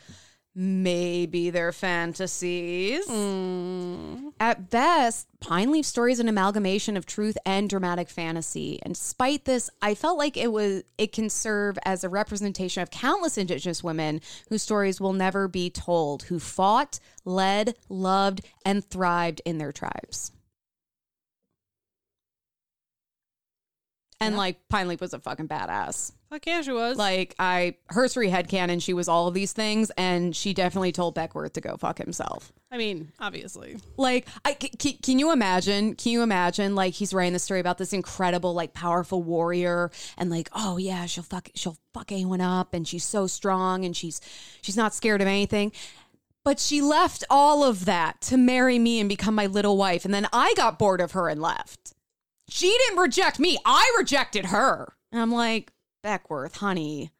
[0.54, 3.08] maybe their fantasies.
[4.40, 8.78] At best, Pine Leaf Story is an amalgamation of truth and dramatic fantasy.
[8.82, 12.90] And despite this, I felt like it was it can serve as a representation of
[12.90, 19.42] countless indigenous women whose stories will never be told, who fought, led, loved, and thrived
[19.44, 20.30] in their tribes.
[24.20, 26.12] And like Pine Leaf was a fucking badass.
[26.30, 26.98] Fuck yeah, she was.
[26.98, 31.54] Like I Herstory headcanon, she was all of these things, and she definitely told Beckwourth
[31.54, 32.52] to go fuck himself.
[32.70, 33.78] I mean, obviously.
[33.96, 35.94] Like, I c- c- can you imagine?
[35.94, 36.74] Can you imagine?
[36.74, 41.06] Like, he's writing the story about this incredible, like, powerful warrior, and like, oh yeah,
[41.06, 44.20] she'll fuck, she'll fuck anyone up, and she's so strong, and she's
[44.60, 45.72] she's not scared of anything.
[46.44, 50.12] But she left all of that to marry me and become my little wife, and
[50.12, 51.94] then I got bored of her and left.
[52.50, 54.92] She didn't reject me; I rejected her.
[55.10, 55.72] And I'm like,
[56.08, 57.10] Beckwourth, honey,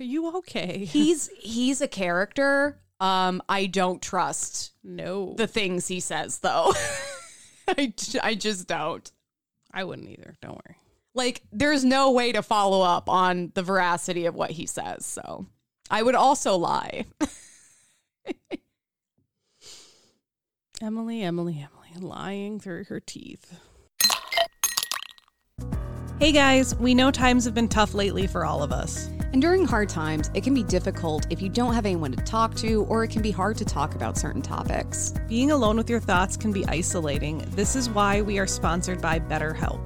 [0.00, 0.84] Are you okay?
[0.90, 2.80] he's he's a character.
[2.98, 5.34] Um, I don't trust no.
[5.36, 6.72] the things he says though
[7.68, 9.08] I I just don't
[9.72, 10.34] I wouldn't either.
[10.40, 10.76] Don't worry.
[11.14, 15.46] like there's no way to follow up on the veracity of what he says so
[15.90, 17.04] i would also lie
[20.82, 23.58] Emily, Emily, Emily, lying through her teeth.
[26.18, 29.10] Hey guys, we know times have been tough lately for all of us.
[29.34, 32.54] and during hard times it can be difficult if you don't have anyone to talk
[32.54, 36.00] to or it can be hard to talk about certain topics Being alone with your
[36.00, 37.44] thoughts can be isolating.
[37.50, 39.80] This is why we are sponsored by BetterHelp.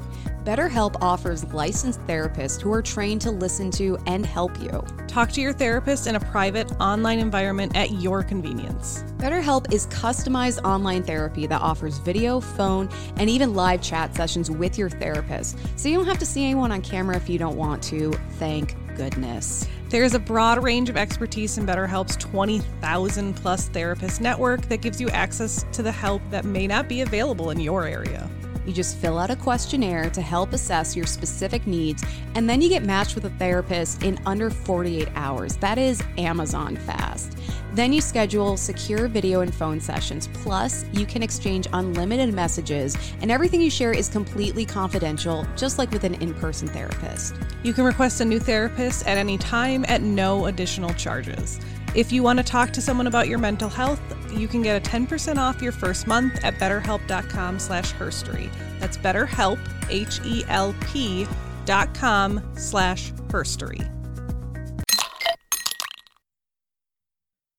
[0.50, 4.84] BetterHelp offers licensed therapists who are trained to listen to and help you.
[5.06, 9.04] Talk to your therapist in a private online environment at your convenience.
[9.18, 14.76] BetterHelp is customized online therapy that offers video, phone, and even live chat sessions with
[14.76, 15.56] your therapist.
[15.76, 18.12] So you don't have to see anyone on camera if you don't want to.
[18.40, 19.68] Thank goodness.
[19.88, 25.00] There is a broad range of expertise in BetterHelp's 20,000 plus therapist network that gives
[25.00, 28.28] you access to the help that may not be available in your area.
[28.66, 32.68] You just fill out a questionnaire to help assess your specific needs, and then you
[32.68, 35.56] get matched with a therapist in under 48 hours.
[35.56, 37.36] That is Amazon fast.
[37.72, 40.28] Then you schedule secure video and phone sessions.
[40.34, 45.90] Plus, you can exchange unlimited messages, and everything you share is completely confidential, just like
[45.92, 47.34] with an in person therapist.
[47.62, 51.60] You can request a new therapist at any time at no additional charges.
[51.94, 54.00] If you want to talk to someone about your mental health,
[54.33, 58.48] you can get a 10% off your first month at betterhelp.com slash herstory.
[58.79, 59.59] That's betterhelp,
[59.90, 61.26] H-E-L-P
[61.66, 63.90] dot com slash herstory.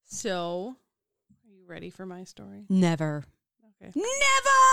[0.05, 0.75] So,
[1.29, 2.65] are you ready for my story?
[2.69, 3.25] Never.
[3.81, 3.91] Okay.
[3.93, 4.07] Never!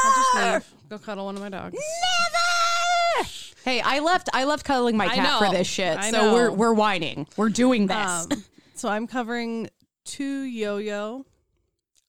[0.05, 0.89] I'll just leave.
[0.89, 1.75] Go cuddle one of my dogs.
[1.75, 3.29] Never!
[3.65, 5.99] Hey, I left I left cuddling my cat for this shit.
[5.99, 6.33] I so know.
[6.33, 7.27] we're we're whining.
[7.37, 7.97] We're doing this.
[7.97, 8.45] Um,
[8.79, 9.69] so I'm covering
[10.05, 11.25] Tu Youyou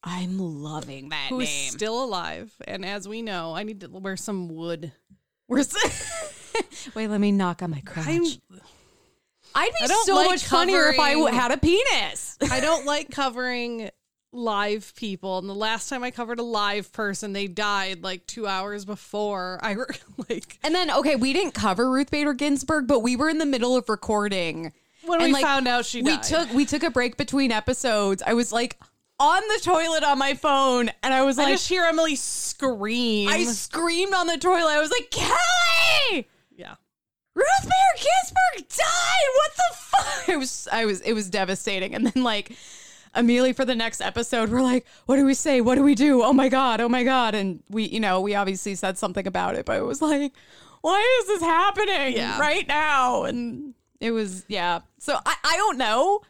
[0.03, 1.71] I'm loving that who is name.
[1.71, 2.53] still alive.
[2.65, 4.93] And as we know, I need to wear some wood.
[5.47, 5.63] We're
[6.95, 8.07] Wait, let me knock on my crotch.
[8.07, 8.23] I'm
[9.55, 12.37] I'd be so like much funnier if I w- had a penis.
[12.51, 13.89] I don't like covering
[14.31, 15.39] live people.
[15.39, 19.59] And the last time I covered a live person, they died like two hours before
[19.61, 19.85] I re-
[20.29, 23.45] like And then, okay, we didn't cover Ruth Bader Ginsburg, but we were in the
[23.45, 24.71] middle of recording.
[25.09, 26.23] When And, we found out she we died.
[26.23, 28.21] took we took a break between episodes.
[28.25, 28.79] I was like
[29.19, 33.27] on the toilet on my phone, and I was like, I just hear Emily scream.
[33.29, 34.69] I screamed on the toilet.
[34.71, 36.75] I was like, Kelly, yeah.
[37.35, 39.29] Ruth Bader Ginsburg died.
[39.35, 40.29] What the fuck?
[40.29, 41.93] It was I was it was devastating.
[41.95, 42.51] And then like
[43.15, 45.61] immediately for the next episode, we're like, what do we say?
[45.61, 46.23] What do we do?
[46.23, 47.35] Oh my god, oh my god.
[47.35, 50.33] And we, you know, we obviously said something about it, but it was like,
[50.81, 52.39] why is this happening Yeah.
[52.39, 53.23] right now?
[53.23, 54.79] And it was yeah.
[54.97, 56.21] So I I don't know.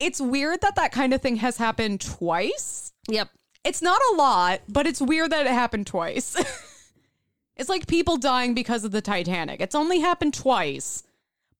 [0.00, 2.92] It's weird that that kind of thing has happened twice.
[3.08, 3.30] Yep.
[3.64, 6.36] It's not a lot, but it's weird that it happened twice.
[7.56, 9.60] it's like people dying because of the Titanic.
[9.60, 11.02] It's only happened twice,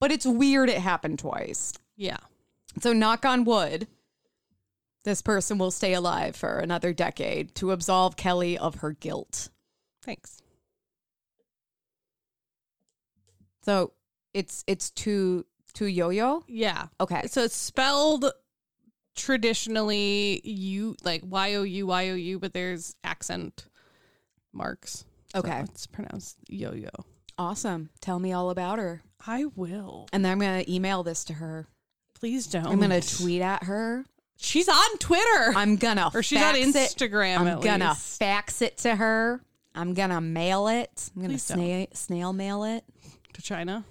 [0.01, 1.73] but it's weird it happened twice.
[1.97, 2.19] Yeah.
[2.81, 3.87] So, knock on wood,
[5.05, 9.49] this person will stay alive for another decade to absolve Kelley of her guilt.
[10.03, 10.43] Thanks.
[13.63, 13.93] So,
[14.35, 16.43] it's it's to to yo yo.
[16.49, 16.87] Yeah.
[17.01, 17.23] Okay.
[17.29, 18.27] So it's spelled
[19.17, 23.67] traditionally you like Y O U Y O U, but there's accent
[24.53, 25.05] marks.
[25.33, 25.61] So Okay.
[25.61, 26.89] it's pronounced yo yo.
[27.39, 27.91] Awesome.
[28.01, 29.03] Tell me all about her.
[29.27, 30.07] I will.
[30.13, 31.67] And then I'm going to email this to her.
[32.15, 32.67] Please don't.
[32.67, 34.05] I'm to tweet at her.
[34.37, 35.53] She's on Twitter.
[35.57, 36.97] I'm gonna or she's on fax it.
[36.99, 37.39] Instagram.
[37.39, 38.19] I'm gonna least.
[38.19, 39.41] fax it to her.
[39.75, 41.11] I'm gonna mail it.
[41.15, 41.59] I'm gonna Please don't.
[41.59, 42.85] snail, snail mail it.
[43.35, 43.85] to China.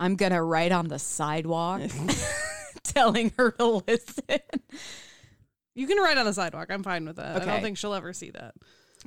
[0.00, 1.82] I'm gonna write on the sidewalk
[2.82, 4.40] telling her to listen.
[5.74, 6.68] You can write on the sidewalk.
[6.70, 7.36] I'm fine with that.
[7.36, 7.46] I Okay.
[7.46, 8.54] don't think she'll ever see that.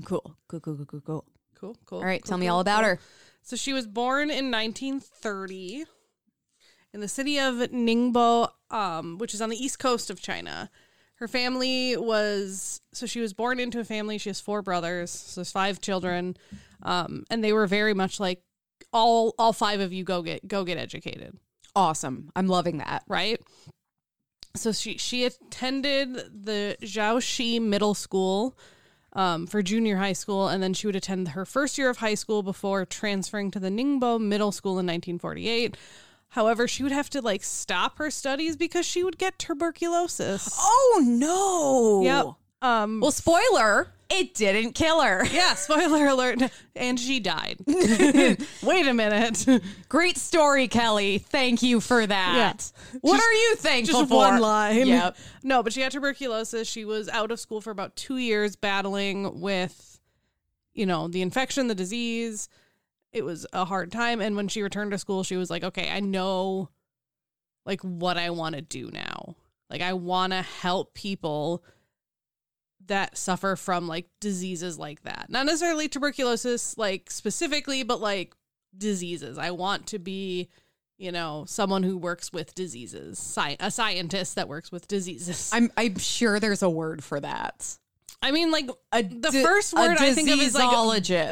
[0.05, 0.37] Cool.
[0.47, 1.25] Cool, cool, cool, cool, cool.
[1.59, 1.99] Cool, cool.
[1.99, 2.89] All right, cool, tell me cool, all about cool.
[2.91, 2.99] her.
[3.41, 5.83] So she was born in 1930
[6.93, 10.69] in the city of Ningbo, um, which is on the east coast of China.
[11.15, 14.17] Her family was so she was born into a family.
[14.17, 16.35] She has four brothers, so there's five children,
[16.83, 18.41] um, and they were very much like
[18.91, 21.37] all all five of you go get go get educated,
[21.75, 22.29] Awesome.
[22.35, 23.03] I'm loving that.
[23.07, 23.41] right?
[24.55, 28.55] So she she attended the Zhaoxi Middle School
[29.13, 32.13] um, for junior high school, and then she would attend her first year of high
[32.15, 35.77] school before transferring to the Ningbo Middle School in 1948.
[36.29, 40.49] However, she would have to like stop her studies because she would get tuberculosis.
[40.59, 42.03] Oh no.
[42.03, 42.35] Yep.
[42.63, 43.01] Um.
[43.01, 45.25] Well, spoiler, it didn't kill her.
[45.31, 45.53] yeah.
[45.55, 46.41] Spoiler alert.
[46.75, 47.57] And she died.
[47.67, 49.45] Wait a minute.
[49.89, 51.17] Great story, Kelley.
[51.17, 52.71] Thank you for that.
[53.01, 54.17] What Just- are you thankful Just for?
[54.17, 54.87] one line.
[54.87, 55.17] Yep.
[55.43, 56.67] No, but she had tuberculosis.
[56.67, 59.99] She was out of school for about two years battling with,
[60.73, 62.49] you know, the infection, the disease.
[63.11, 64.21] It was a hard time.
[64.21, 66.69] And when she returned to school, she was like, okay, I know
[67.65, 69.35] like what I want to do now.
[69.69, 71.63] Like I want to help people
[72.87, 75.27] that suffer from like diseases like that.
[75.29, 78.33] Not necessarily tuberculosis like specifically, but like
[78.77, 79.37] diseases.
[79.37, 80.49] I want to be,
[80.97, 85.49] you know, someone who works with diseases, sci- a scientist that works with diseases.
[85.53, 87.77] I'm I'm sure there's a word for that.
[88.21, 90.69] I mean, like A the di- first word I think of is like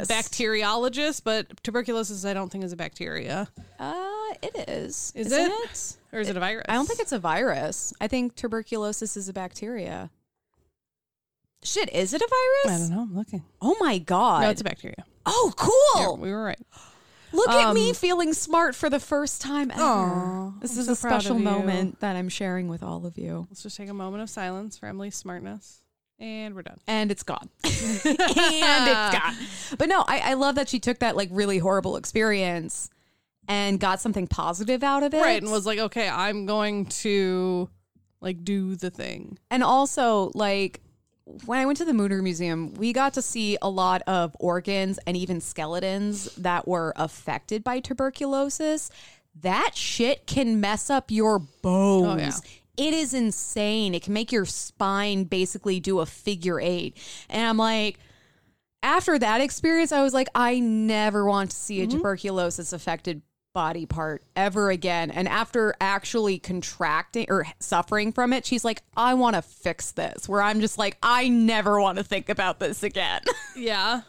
[0.10, 3.48] bacteriologist, but tuberculosis I don't think is a bacteria,
[3.80, 5.12] Uh, it is.
[5.16, 5.54] Is Isn't it?
[5.72, 5.98] it?
[6.14, 6.66] or is it a virus?
[6.68, 7.94] I don't think it's a virus.
[8.02, 10.10] I think tuberculosis is a bacteria.
[11.64, 12.28] Shit, is it a
[12.66, 12.76] virus?
[12.76, 13.02] I don't know.
[13.04, 13.44] I'm looking.
[13.62, 14.42] Oh my god.
[14.42, 15.06] No, it's a bacteria.
[15.26, 15.72] oh, cool.
[16.02, 16.18] Yeah, cool.
[16.18, 16.60] we were right.
[17.34, 19.82] Look at me Um, feeling smart for the first time ever.
[19.82, 21.44] Aw, this I'm is so a proud of special you.
[21.44, 23.48] moment that I'm sharing with all of you.
[23.50, 25.82] Let's just take a moment of silence for Emily's smartness,
[26.20, 26.80] and we're done.
[26.88, 27.48] and it's gone.
[27.64, 27.72] and
[28.04, 29.36] it's gone.
[29.78, 32.90] But no, I, I love that she took that like really horrible experience
[33.48, 35.22] and got something positive out of it.
[35.22, 37.70] Right, and was like, okay, I'm going to
[38.20, 39.38] like do the thing.
[39.50, 40.82] and also like
[41.46, 45.00] when I went to the Mütter Museum, we got to see a lot of organs
[45.06, 48.90] and even skeletons that were affected by tuberculosis.
[49.42, 52.42] That shit can mess up your bones.
[52.44, 52.88] Oh, yeah.
[52.88, 53.94] It is insane.
[53.94, 56.98] It can make your spine basically do a figure eight.
[57.30, 58.00] And I'm like,
[58.84, 61.98] after that experience, I was like, I never want to see a mm-hmm.
[61.98, 63.22] tuberculosis affected
[63.54, 65.12] body part ever again.
[65.12, 70.28] And after actually contracting or suffering from it, she's like, I want to fix this.
[70.30, 73.22] Where I'm just like, I never want to think about this again.
[73.56, 74.02] Yeah,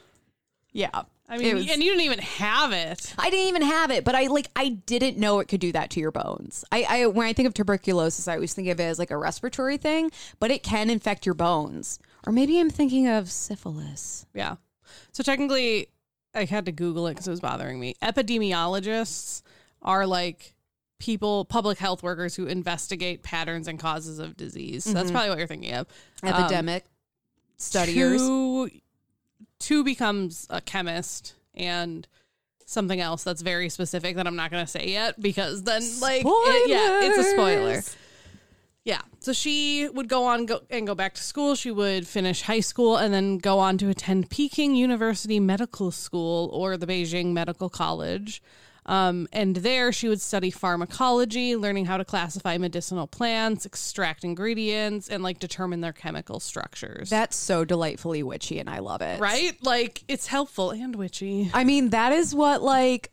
[0.73, 1.03] yeah.
[1.29, 3.13] I mean, was- and you didn't even have it.
[3.19, 5.91] I didn't even have it, but I like I didn't know it could do that
[5.91, 6.65] to your bones.
[6.71, 9.17] I, I when I think of tuberculosis, I always think of it as like a
[9.17, 11.99] respiratory thing, but it can infect your bones.
[12.27, 14.27] Or maybe I'm thinking of syphilis.
[14.33, 14.57] Yeah.
[15.11, 15.89] So technically,
[16.35, 17.95] I had to Google it because it was bothering me.
[18.03, 19.43] Epidemiologists
[19.83, 20.55] are like
[20.99, 24.85] people, public health workers who investigate patterns and causes of disease.
[24.85, 25.87] So that's probably what you're thinking of.
[26.23, 26.85] Um, Epidemic
[27.57, 28.21] studiers.
[28.21, 28.71] Tu,
[29.59, 32.07] Tu becomes a chemist and
[32.65, 36.23] something else that's very specific that I'm not going to say yet because then like
[36.25, 37.83] it- yeah, it's a spoiler.
[37.83, 37.97] Spoilers.
[38.85, 39.01] Yeah.
[39.21, 41.55] So she would go on go, and go back to school.
[41.55, 46.51] She would finish high school and then go on to attend Peking University Medical School
[46.53, 48.43] or the Beijing Medical College.
[48.85, 55.09] Um, and there she would study pharmacology, learning how to classify medicinal plants, extract ingredients,
[55.09, 57.09] and like determine their chemical structures.
[57.09, 59.21] That's so delightfully witchy, and I love it.
[59.21, 59.57] right?
[59.63, 61.53] Like it's helpful and witchy.
[61.55, 63.13] I mean, that is what like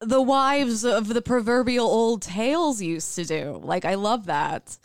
[0.00, 3.60] the wives of the proverbial old tales used to do.
[3.64, 4.76] Like, I love that.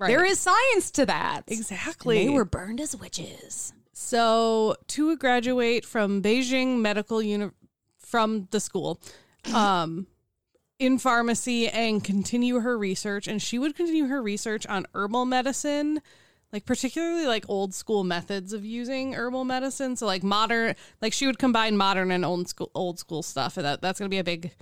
[0.00, 0.08] Right.
[0.08, 1.42] There is science to that.
[1.46, 2.24] exactly.
[2.26, 3.74] They were burned as witches.
[3.92, 7.50] So to graduate from Beijing Medical Uni-
[7.98, 8.98] from the school,
[9.54, 10.06] um,
[10.78, 16.00] in pharmacy and continue her research, and she would continue her research on herbal medicine,
[16.50, 19.96] like particularly like old school methods of using herbal medicine.
[19.96, 23.66] So like modern, like she would combine modern and old school old school stuff, and
[23.66, 24.52] that that's gonna be a big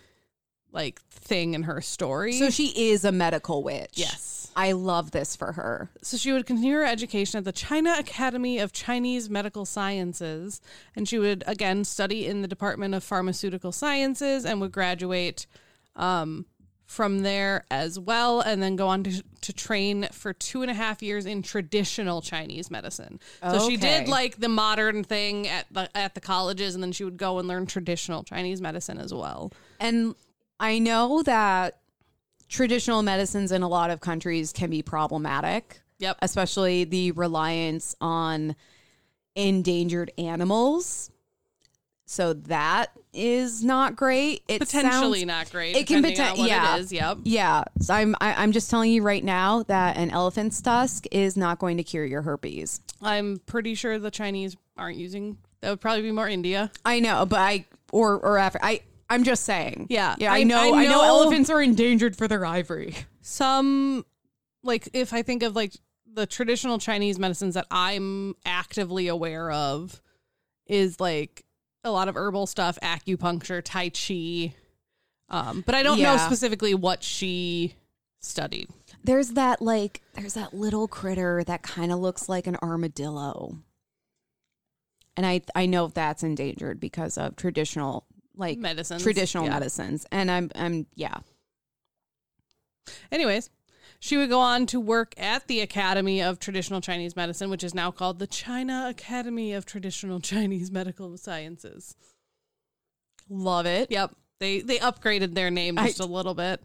[0.73, 2.33] like thing in her story.
[2.33, 3.93] So she is a medical witch.
[3.95, 4.38] yes.
[4.59, 5.89] I love this for her.
[6.03, 10.61] So she would continue her education at the China Academy of Chinese Medical Sciences,
[10.97, 15.47] and she would again study in the Department of Pharmaceutical Sciences and would graduate
[15.95, 16.45] um,
[16.87, 20.75] from there as well, and then go on to, to train for two and a
[20.75, 23.21] half years in traditional Chinese medicine.
[23.41, 27.05] So she did like the modern thing at the at the colleges, and then she
[27.05, 29.53] would go and learn traditional Chinese medicine as well.
[29.79, 30.17] And
[30.59, 31.79] I know that
[32.49, 35.81] traditional medicines in a lot of countries can be problematic.
[35.99, 36.19] Yep.
[36.23, 38.55] Especially the reliance on
[39.35, 41.11] endangered animals.
[42.07, 44.43] So that is not great.
[44.49, 45.77] It Potentially sounds- not great.
[45.77, 46.77] It can depending on poten- what yeah.
[46.77, 46.93] it is.
[46.93, 47.19] Yep.
[47.25, 51.37] Yeah, so I'm I, I'm just telling you right now that an elephant's tusk is
[51.37, 52.81] not going to cure your herpes.
[53.03, 55.37] I'm pretty sure the Chinese aren't using.
[55.61, 56.71] That would probably be more India.
[56.85, 58.81] I know, but I or or after I
[59.11, 59.87] I'm just saying.
[59.91, 60.33] Yeah, yeah.
[60.33, 60.75] I, I- know.
[60.75, 62.95] I I know, know- elephants are endangered for their ivory.
[63.23, 64.05] Some,
[64.63, 65.73] like, if I think of like
[66.13, 70.03] the traditional Chinese medicines that I'm actively aware of,
[70.67, 71.45] is like
[71.85, 74.55] a lot of herbal stuff, acupuncture, tai chi.
[75.31, 77.75] Um, but I don't know specifically what she
[78.21, 78.69] studied.
[79.05, 83.59] There's that like there's that little critter that kind of looks like an armadillo.
[85.17, 88.05] And I I know that's endangered because of traditional
[88.39, 89.51] like Medicines, traditional yeah.
[89.51, 90.07] medicines.
[90.11, 91.19] And I'm I'm yeah.
[93.13, 93.51] Anyways,
[94.01, 97.75] she would go on to work at the Academy of Traditional Chinese Medicine, which is
[97.75, 101.97] now called the China Academy of Traditional Chinese Medical Sciences.
[103.29, 103.91] Love it.
[103.91, 104.15] Yep.
[104.39, 106.63] They they upgraded their name just a little bit.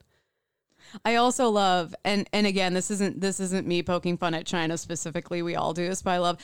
[1.03, 4.78] I also love and and again this isn't this isn't me poking fun at China
[4.78, 5.41] specifically.
[5.41, 6.38] We all do this, but I love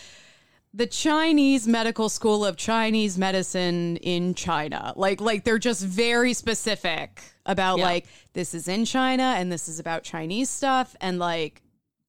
[0.73, 4.93] the Chinese Medical School of Chinese Medicine in China.
[4.95, 7.85] Like like they're just very specific about Yeah.
[7.85, 11.61] like this is in China and this is about Chinese stuff and like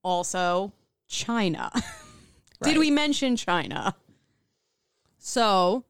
[0.02, 0.72] also
[1.08, 1.70] China.
[2.62, 3.94] Did we mention China?
[5.18, 5.84] So,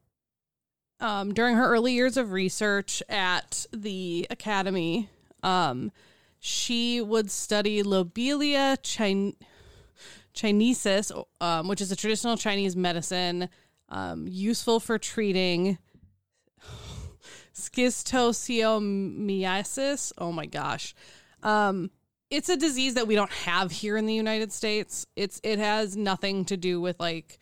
[1.01, 5.09] um, during her early years of research at the academy,
[5.43, 5.91] um,
[6.39, 9.35] she would study Lobelia chin-
[10.33, 13.49] chinensis, um, which is a traditional Chinese medicine
[13.89, 15.77] um, useful for treating
[17.53, 20.11] schistosomiasis.
[20.17, 20.95] Oh my gosh.
[21.43, 21.91] Um,
[22.29, 25.07] it's a disease that we don't have here in the United States.
[25.15, 27.39] It's it has nothing to do with like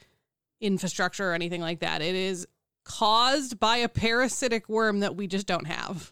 [0.59, 2.01] infrastructure or anything like that.
[2.01, 2.47] It is
[2.83, 6.11] caused by a parasitic worm that we just don't have.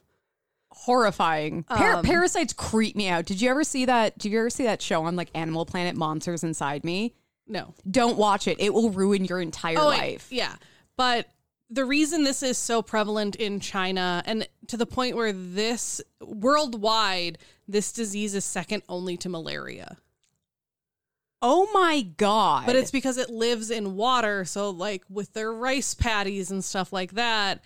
[0.78, 1.64] Horrifying.
[1.64, 3.26] Par- Um, parasites creep me out.
[3.26, 4.18] Did you ever see that?
[4.18, 7.14] Did you ever see that show on like Animal Planet Monsters Inside Me?
[7.48, 7.74] No.
[7.90, 8.58] Don't watch it.
[8.60, 10.28] It will ruin your entire Oh, life.
[10.30, 10.56] yeah.
[10.98, 11.28] But
[11.70, 17.38] the reason this is so prevalent in China and to the point where this worldwide,
[17.68, 19.98] this disease is second only to malaria.
[21.42, 22.66] Oh my god.
[22.66, 24.44] But it's because it lives in water.
[24.46, 27.64] So, like with their rice paddies and stuff like that,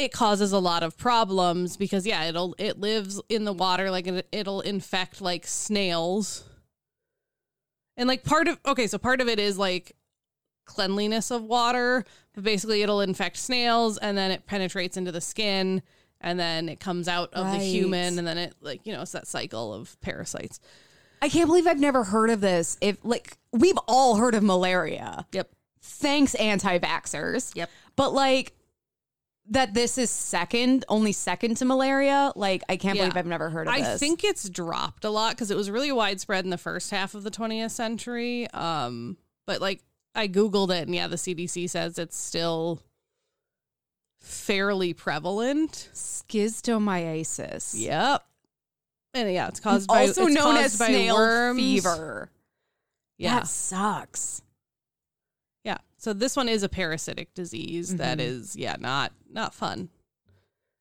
[0.00, 3.90] it causes a lot of problems because yeah, it'll it lives in the water.
[3.90, 6.44] Like it, it'll infect like snails,
[7.96, 9.94] and like part of okay, so part of it is like
[10.64, 12.04] cleanliness of water.
[12.34, 15.82] But basically, it'll infect snails, and then it penetrates into the skin,
[16.20, 19.12] and then it comes out of the human, and then it like you know it's
[19.12, 20.60] that cycle of parasites.
[21.20, 22.78] I can't believe I've never heard of this.
[22.80, 25.26] If like we've all heard of malaria.
[25.32, 25.50] Yep.
[25.82, 27.54] Thanks anti-vaxxers.
[27.54, 27.70] Yep.
[27.96, 28.54] But like
[29.50, 32.32] that this is second, only second to malaria.
[32.36, 33.88] Like, I can't believe I've never heard of I this.
[33.88, 37.14] I think it's dropped a lot because it was really widespread in the first half
[37.14, 38.48] of the 20th century.
[38.50, 39.82] Um, but like
[40.14, 42.80] I googled it, and yeah, the CDC says it's still
[44.20, 45.90] fairly prevalent.
[45.94, 47.74] schistomiasis.
[47.76, 48.24] Yep.
[49.14, 51.58] And yeah, it's caused by also known as snail worms.
[51.58, 52.30] fever.
[53.18, 54.42] Yeah, That sucks.
[55.64, 55.78] yeah.
[55.98, 58.22] So this one is a parasitic disease that Mhm.
[58.22, 59.88] is yeah not not fun.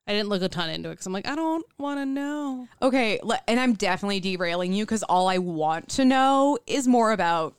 [0.08, 2.68] I didn't look a ton into it because I'm like I don't want to know.
[2.82, 7.54] Okay, and I'm definitely derailing you because all I want to know is more about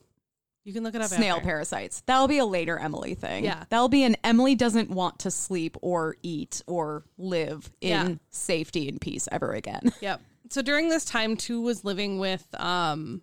[0.64, 1.08] You can look it up.
[1.10, 1.46] snail after.
[1.46, 2.02] parasites.
[2.06, 3.44] That'll be a later Emily thing.
[3.44, 3.64] Yeah.
[3.68, 8.14] That'll be an Emily doesn't want to sleep or eat or live in Yeah.
[8.30, 9.92] safety and peace ever again.
[10.00, 10.20] Yep.
[10.50, 13.22] So during this time, Tu was living with um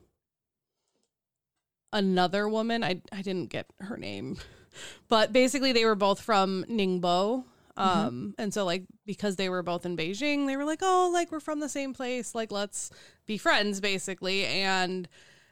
[1.93, 2.83] another woman.
[2.83, 4.37] I I didn't get her name,
[5.09, 7.43] but basically they were both from Ningbo.
[7.77, 11.31] Um, and so like because they were both in Beijing, they were like, oh, like
[11.31, 12.89] we're from the same place, like let's
[13.25, 14.45] be friends, basically.
[14.45, 15.07] And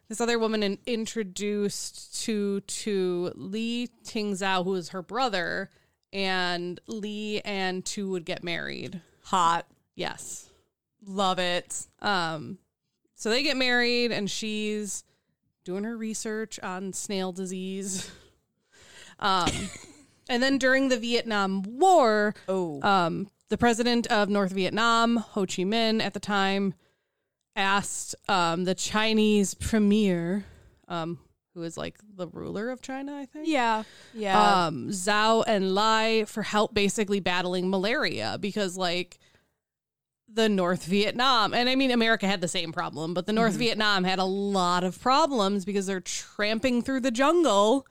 [0.09, 5.69] this other woman in, introduced Tu to Li Tingzhao, who is her brother,
[6.11, 9.01] and Li and Tu would get married.
[9.25, 9.67] Hot.
[9.95, 10.49] Yes.
[11.05, 11.87] Love it.
[12.01, 12.57] Um,
[13.15, 15.03] so they get married, and she's
[15.63, 18.11] doing her research on snail disease.
[19.17, 19.49] Um,
[20.29, 22.81] and then during the Vietnam War, Oh.
[22.81, 26.73] um, the president of North Vietnam, Ho Chi Minh, at the time,
[27.55, 30.45] asked um, the Chinese premier,
[30.87, 31.19] um,
[31.53, 33.83] who is like the ruler of China, I think yeah.
[34.13, 34.65] Yeah.
[34.67, 39.19] um, Zhou Enlai for help basically battling malaria because like
[40.27, 44.03] the North Vietnam and I mean America had the same problem, but the North Vietnam
[44.03, 47.87] had a lot of problems because they're tramping through the jungle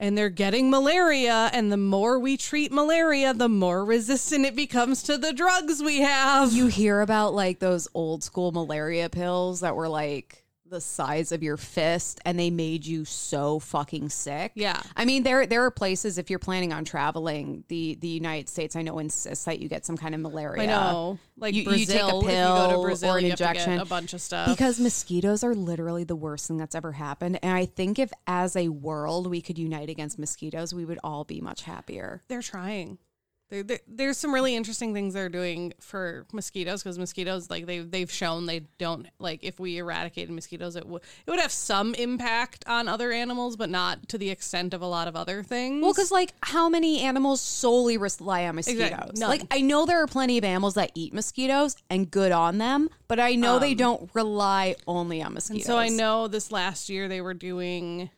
[0.00, 5.02] and they're getting malaria and the more we treat malaria, the more resistant it becomes
[5.04, 6.52] to the drugs we have.
[6.52, 11.42] you hear about like those old school malaria pills that were like the size of
[11.42, 14.52] your fist and they made you so fucking sick.
[14.54, 14.80] Yeah.
[14.96, 18.76] I mean there there are places if you're planning on traveling, the the United States
[18.76, 20.62] I know insists that you get some kind of malaria.
[20.62, 21.18] I know.
[21.36, 23.42] Like You- you take a Brazil, pill go to or Brazil, an you have to
[23.44, 23.80] get injection.
[23.80, 24.48] a bunch of stuff.
[24.48, 27.40] Because mosquitoes are literally the worst thing that's ever happened.
[27.42, 31.24] And I think if as a world we could unite against mosquitoes, we would all
[31.24, 32.22] be much happier.
[32.28, 32.98] they're trying.
[33.88, 38.46] There's some really interesting things they're doing for mosquitoes because mosquitoes like they they've shown
[38.46, 42.86] they don't like if we eradicated mosquitoes it would it would have some impact on
[42.86, 45.82] other animals but not to the extent of a lot of other things.
[45.82, 48.90] Well, because like how many animals solely rely on mosquitoes?
[48.90, 49.26] Exactly.
[49.26, 52.88] Like I know there are plenty of animals that eat mosquitoes and good on them,
[53.08, 55.68] but I know they don't rely only on mosquitoes.
[55.68, 58.10] Um, and so I know this last year they were doing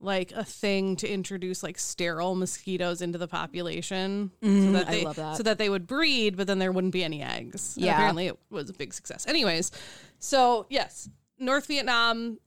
[0.00, 5.04] like a thing to introduce like sterile mosquitoes into the population so Mm, I they,
[5.04, 5.36] love that.
[5.38, 7.94] so that they would breed but then there wouldn't be any eggs And Yeah.
[7.94, 9.70] apparently it was a big success anyways
[10.18, 12.38] so yes north vietnam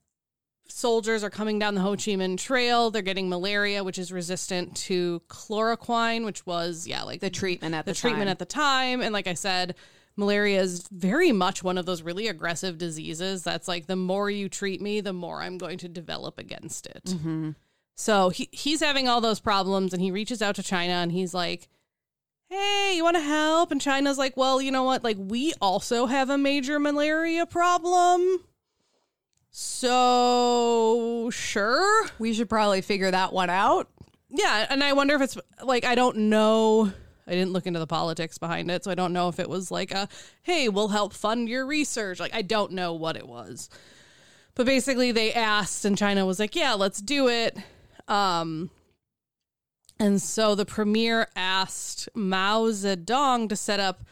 [0.68, 4.76] soldiers are coming down the ho chi minh trail they're getting malaria which is resistant
[4.76, 8.32] to chloroquine which was yeah like the treatment at the, the treatment time.
[8.32, 9.02] at the time.
[9.02, 9.74] And like I said,
[10.16, 14.49] malaria is very much one of those really aggressive diseases that's like the more you
[14.49, 17.05] treat me, the more I'm going to develop against it.
[17.05, 17.51] Mm-hmm.
[17.95, 21.34] So he, he's having all those problems and he reaches out to China and he's
[21.34, 21.68] like,
[22.49, 23.72] Hey, you want to help?
[23.72, 25.03] And China's like, Well, you know what?
[25.03, 28.43] Like, we also have a major malaria problem.
[29.51, 32.07] So, sure.
[32.20, 33.89] we should probably figure that one out.
[34.30, 36.91] Yeah, and I wonder if it's like I don't know.
[37.30, 39.69] I didn't look into the politics behind it, so I don't know if it was
[39.69, 40.09] like a
[40.41, 42.19] hey, we'll help fund your research.
[42.19, 43.69] Like I don't know what it was.
[44.55, 47.57] But basically they asked and China was like, "Yeah, let's do it."
[48.07, 48.71] Um
[49.99, 54.03] and so the premier asked Mao Zedong to set up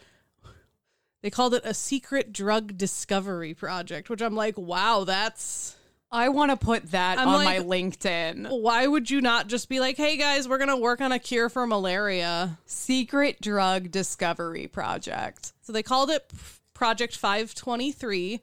[1.20, 5.74] they called it a secret drug discovery project, which I'm like, "Wow, that's
[6.10, 8.62] I want to put that I'm on like- my LinkedIn.
[8.62, 11.48] why would you not just be like, hey guys, we're gonna work on a cure
[11.48, 12.58] for malaria?
[12.66, 15.52] Secret drug discovery project.
[15.60, 16.32] So they called it
[16.74, 18.40] Project 523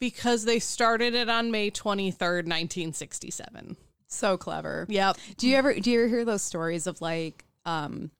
[0.00, 3.76] because they started it on May 23rd, 1967.
[4.08, 4.84] So clever.
[4.90, 5.16] Yep.
[5.38, 8.10] Do you ever do you ever hear those stories of like um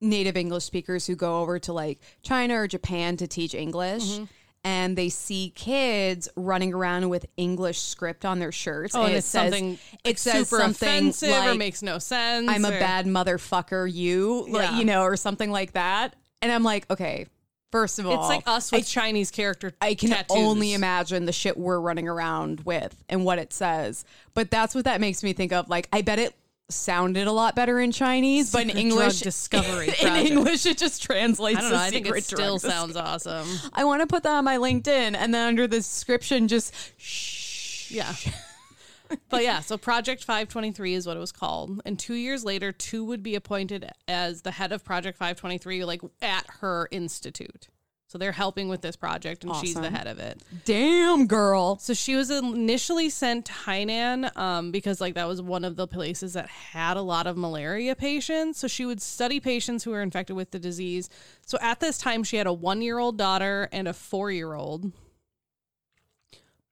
[0.00, 4.24] native English speakers who go over to like China or Japan to teach English Mm-hmm.
[4.64, 9.18] And they see kids running around with English script on their shirts Oh, and, it
[9.18, 12.48] it's says something it like, says super something offensive or makes no sense.
[12.48, 16.90] I'm a bad motherfucker you like you know or something like that and I'm like
[16.90, 17.26] okay
[17.70, 19.72] first of all It's like us with Chinese character.
[19.80, 20.36] I can tattoos.
[20.36, 24.04] only imagine the shit we're running around with and what it says.
[24.34, 25.68] But that's what that makes me think of.
[25.68, 26.34] Like, I bet it
[26.70, 30.14] sounded a lot better in Chinese, but in English, discovery in.
[30.14, 31.58] English, it just translates.
[31.58, 31.78] I don't know.
[31.78, 33.48] I think it still sounds awesome.
[33.72, 37.90] I want to put that on my LinkedIn, and then under the description, just shh.
[37.90, 38.14] Yeah.
[39.30, 41.80] but yeah, so Project 523 is what it was called.
[41.84, 46.02] And two years later, Tu would be appointed as the head of Project 523, like
[46.20, 47.68] at her institute.
[48.10, 49.94] So they're helping with this project, and she's the Awesome.
[49.94, 50.40] head of it.
[50.64, 51.76] Damn, girl.
[51.78, 55.86] So she was initially sent to Hainan um, because like that was one of the
[55.86, 58.58] places that had a lot of malaria patients.
[58.58, 61.10] So she would study patients who were infected with the disease.
[61.44, 64.90] So at this time, she had a one-year-old daughter and a four-year-old,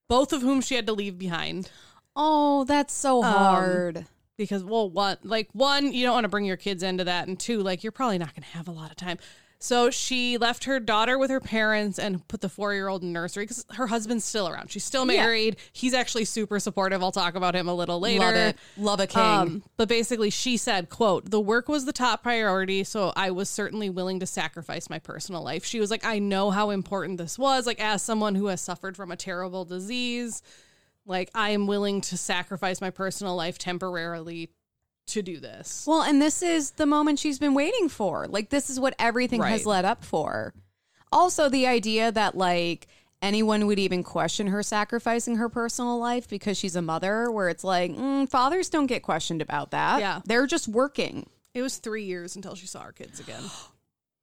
[0.08, 1.70] both of whom she had to leave behind
[2.18, 4.06] Oh, that's so Um, hard.
[4.38, 7.38] because well, one like one you don't want to bring your kids into that, and
[7.38, 9.18] two like you're probably not going to have a lot of time.
[9.58, 13.12] So she left her daughter with her parents and put the four year old in
[13.12, 14.70] nursery because her husband's still around.
[14.70, 15.22] She's still Yeah.
[15.22, 15.56] married.
[15.72, 17.02] He's actually super supportive.
[17.02, 18.20] I'll talk about him a little later.
[18.24, 18.56] Love it.
[18.76, 19.22] Love a king.
[19.22, 23.48] Um, but basically, she said, "quote The work was the top priority, so I was
[23.48, 27.38] certainly willing to sacrifice my personal life." She was like, "I know how important this
[27.38, 27.66] was.
[27.66, 30.42] Like, as someone who has suffered from a terrible disease,
[31.06, 34.50] like I am willing to sacrifice my personal life temporarily
[35.06, 38.26] to do this." Well, and this is the moment she's been waiting for.
[38.28, 40.54] Like, this is what everything has led up for.
[41.12, 42.88] Also, the idea that, like,
[43.22, 47.64] anyone would even question her sacrificing her personal life because she's a mother, where it's
[47.64, 50.00] like, mm, fathers don't get questioned about that.
[50.00, 50.20] Yeah.
[50.24, 51.28] They're just working.
[51.54, 53.42] It was three years until she saw her kids again.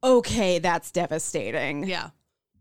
[0.04, 1.88] Okay, that's devastating.
[1.88, 2.10] Yeah.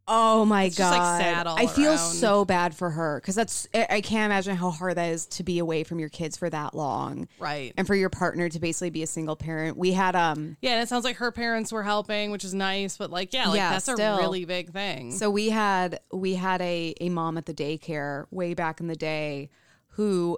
[0.08, 1.98] Oh my It's god, just, like, sad all I feel around.
[1.98, 5.42] so bad for her because that's I I can't imagine how hard that is to
[5.44, 7.72] be away from your kids for that long, Right.
[7.76, 9.76] and for your partner to basically be a single parent.
[9.76, 12.96] We had um, Yeah, and it sounds like her parents were helping, which is nice,
[12.96, 14.16] but like, yeah, like Yeah, that's still.
[14.16, 15.12] a really big thing.
[15.12, 18.96] So we had we had a a mom at the daycare way back in the
[18.96, 19.50] day
[19.90, 20.36] who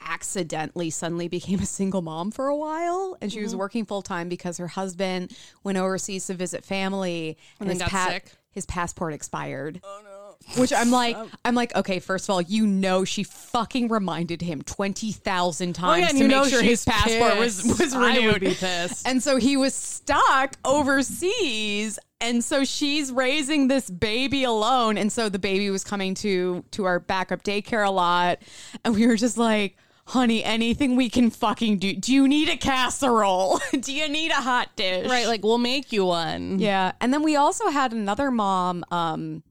[0.00, 3.44] accidentally suddenly became a single mom for a while and she Mm-hmm.
[3.44, 7.88] was working full time because her husband went overseas to visit family and, then his
[7.90, 8.32] got sick?
[8.54, 9.80] His passport expired.
[9.84, 10.10] Oh no.
[10.60, 14.60] Which I'm like I'm like okay first of all you know she fucking reminded him
[14.62, 17.78] 20,000 times Oh, yeah, to make sure his passport was pissed.
[17.80, 18.32] was I renewed.
[18.32, 19.06] would be pissed.
[19.08, 21.98] And so he was stuck overseas.
[22.20, 24.96] And so she's raising this baby alone.
[24.98, 28.38] And so the baby was coming to to our backup daycare a lot.
[28.84, 29.76] And we were just like,
[30.06, 31.94] honey, anything we can fucking do.
[31.94, 33.60] Do you need a casserole?
[33.80, 35.08] do you need a hot dish?
[35.08, 36.58] right, like we'll make you one.
[36.58, 36.92] Yeah.
[37.00, 39.42] And then we also had another mom um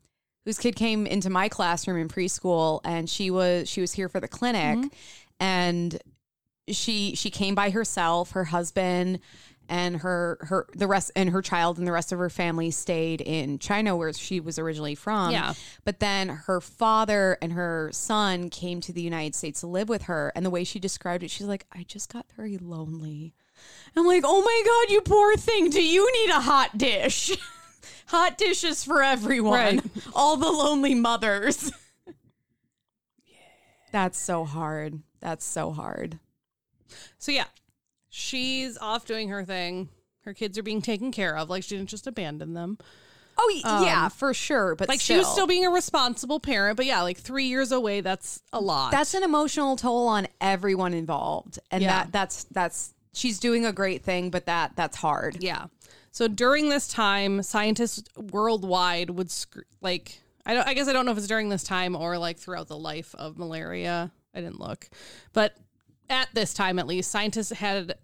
[0.45, 4.19] whose kid came into my classroom in preschool and she was she was here for
[4.19, 4.91] the clinic
[5.39, 5.99] and
[6.69, 9.19] she she came by herself, her husband
[9.69, 13.21] and her her the rest and her child and the rest of her family stayed
[13.21, 15.31] in China where she was originally from.
[15.31, 15.53] Yeah.
[15.85, 20.03] But then her father and her son came to the United States to live with
[20.03, 23.33] her and the way she described it she's like I just got very lonely.
[23.95, 25.69] I'm like, "Oh my god, you poor thing.
[25.69, 27.31] Do you need a hot dish?"
[28.07, 29.53] hot dishes for everyone.
[29.53, 29.83] Right.
[30.13, 31.71] All the lonely mothers.
[33.91, 35.01] That's so hard.
[35.19, 36.19] That's so hard.
[37.17, 37.45] So yeah,
[38.15, 39.89] she's off doing her thing.
[40.21, 41.49] Her kids are being taken care of.
[41.49, 42.77] Like she didn't just abandon them.
[43.37, 44.75] Oh y- um, yeah, for sure.
[44.75, 48.01] But Like she was still being a responsible parent, but yeah, like three years away,
[48.01, 48.91] that's a lot.
[48.91, 52.03] that's an emotional toll on everyone involved, and Yeah.
[52.03, 55.37] that that's that's she's doing a great thing, but that that's hard.
[55.43, 55.65] yeah.
[56.11, 61.05] So during this time, scientists worldwide would sc- like I don't I guess I don't
[61.07, 64.11] know if it's during this time or like throughout the life of malaria.
[64.35, 64.87] I didn't look.
[65.33, 65.57] But
[66.09, 67.95] at this time at least, scientists had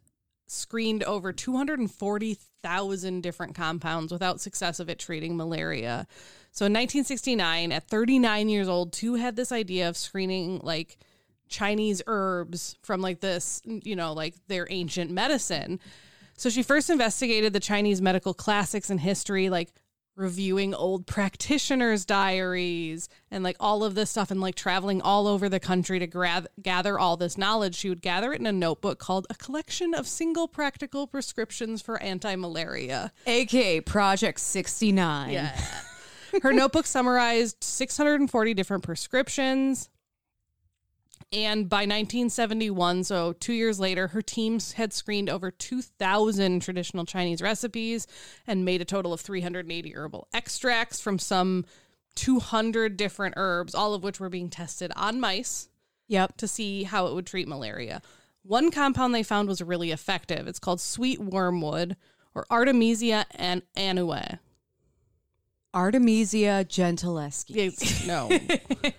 [0.49, 6.07] screened over 240,000 different compounds without success of it treating malaria.
[6.51, 10.97] So in 1969, at 39 years old, Tu had this idea of screening like
[11.47, 15.79] Chinese herbs from like this, you know, like their ancient medicine.
[16.35, 19.69] So she first investigated the Chinese medical classics and history, like
[20.19, 25.47] reviewing old practitioners' diaries and like all of this stuff, and like traveling all over
[25.49, 27.75] the country to gra- gather all this knowledge.
[27.75, 32.01] She would gather it in a notebook called A Collection of Single Practical Prescriptions for
[32.01, 33.11] Anti Malaria.
[33.25, 35.31] AKA Project 69.
[35.31, 35.59] Yeah.
[36.43, 39.89] Her notebook summarized 640 different prescriptions.
[41.31, 47.41] And by 1971, so two years later, her teams had screened over 2,000 traditional Chinese
[47.41, 48.07] recipes
[48.47, 51.65] and made a total of 380 herbal extracts from some
[52.15, 55.69] 200 different herbs, all of which were being tested on mice
[56.07, 56.37] Yep.
[56.37, 58.01] to see how it would treat malaria.
[58.41, 60.47] One compound they found was really effective.
[60.47, 61.95] It's called sweet wormwood
[62.33, 64.39] or Artemisia an- annua.
[65.73, 68.07] Artemisia gentileschi.
[68.07, 68.29] No.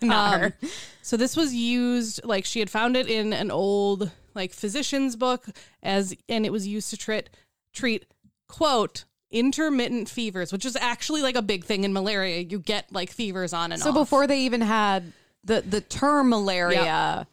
[0.02, 0.54] Not Um, her.
[1.02, 5.46] so this was used like she had found it in an old like physician's book
[5.82, 7.30] as and it was used to treat
[7.72, 8.06] treat
[8.48, 12.40] quote intermittent fevers, which is actually like a big thing in malaria.
[12.40, 13.84] You get like fevers on and off.
[13.84, 13.94] So off.
[13.96, 15.12] before they even had
[15.44, 17.24] the the term malaria, Yeah.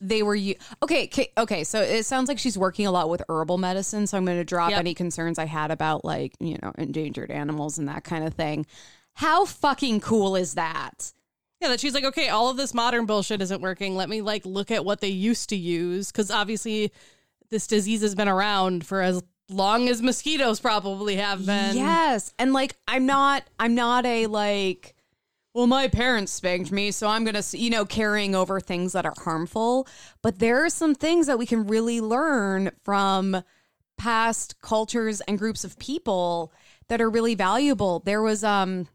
[0.00, 1.64] They were you okay, okay.
[1.64, 4.06] So it sounds like she's working a lot with herbal medicine.
[4.06, 4.78] So I'm going to drop Yep.
[4.80, 8.66] any concerns I had about like you know endangered animals and that kind of thing.
[9.14, 11.12] How fucking cool is that?
[11.62, 13.96] Yeah, that she's like, okay, all of this modern bullshit isn't working.
[13.96, 16.92] Let me like look at what they used to use because obviously
[17.48, 21.76] this disease has been around for as long as mosquitoes probably have been.
[21.76, 24.94] Yes, and like I'm not I'm not a like
[25.56, 29.06] well my parents spanked me so I'm going to you know carrying over things that
[29.06, 29.88] are harmful,
[30.20, 33.42] but there are some things that we can really learn from
[33.96, 36.52] past cultures and groups of people
[36.88, 38.00] that are really valuable.
[38.00, 38.86] There was um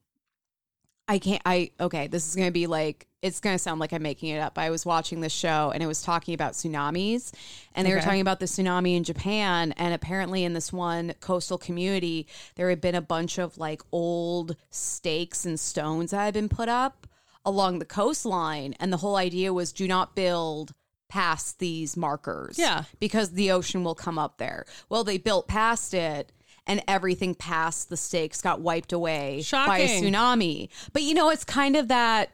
[1.12, 3.92] I can't I okay, this is going to be like it's going to sound like
[3.92, 4.58] I'm making it up.
[4.58, 7.34] I was watching this show and it was talking about tsunamis
[7.76, 11.58] and they were talking about the tsunami in Japan and apparently in this one coastal
[11.58, 16.48] community there had been a bunch of like old stakes and stones that had been
[16.48, 17.08] put up
[17.44, 20.74] along the coastline and the whole idea was do not build
[21.10, 22.58] past these markers.
[22.58, 22.86] Yeah.
[23.02, 24.66] Because the ocean will come up there.
[24.88, 26.32] Well, they built past it
[26.68, 30.70] and everything past the stakes got wiped away by a tsunami.
[30.94, 32.30] But you know, it's kind of that,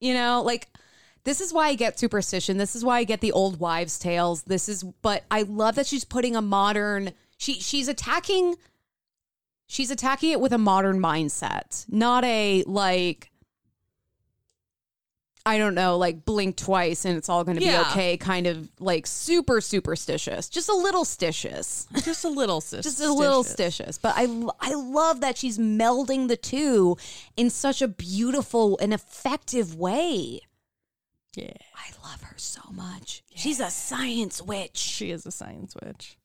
[0.00, 0.68] you know, like
[1.24, 2.56] this is why I get superstition.
[2.56, 4.44] This is why I get the old wives' tales.
[4.44, 7.12] This is, but I love that she's putting a modern.
[7.36, 8.54] She she's attacking.
[9.66, 13.32] She's attacking it with a modern mindset, not a like.
[15.46, 17.84] I don't know, like blink twice and it's all going to Yeah.
[17.84, 18.16] be okay.
[18.16, 22.82] Kind of like super superstitious, just a little stitious Just a little sis.
[22.84, 23.98] just a little stitious.
[24.02, 24.24] But I
[24.60, 26.96] I love that she's melding the two
[27.36, 30.40] in such a beautiful and effective way.
[31.36, 31.52] Yeah.
[31.76, 33.22] I love her so much.
[33.34, 34.76] She's a science witch.
[34.78, 36.18] She is a science witch.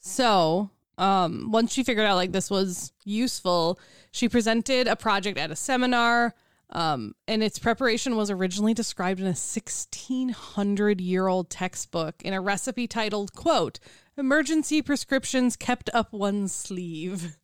[0.00, 3.78] So, um, once she figured out like this was useful,
[4.10, 6.34] she presented a project at a seminar.
[6.70, 12.40] Um, and its preparation was originally described in a 1600 year old textbook in a
[12.40, 13.78] recipe titled, quote,
[14.16, 17.38] Emergency Prescriptions Kept Up One's Sleeve,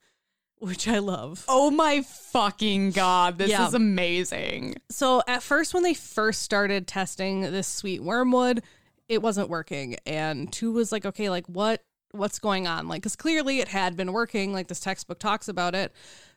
[0.59, 1.45] which I love.
[1.49, 3.67] Oh my fucking god, this Yeah.
[3.69, 4.77] is amazing.
[4.91, 8.63] So at first, when they first started testing this sweet wormwood,
[9.09, 12.87] it wasn't working, and Tu was like, okay, like what what's going on?
[12.87, 14.53] Like, because clearly it had been working.
[14.53, 15.93] Like this textbook talks about it.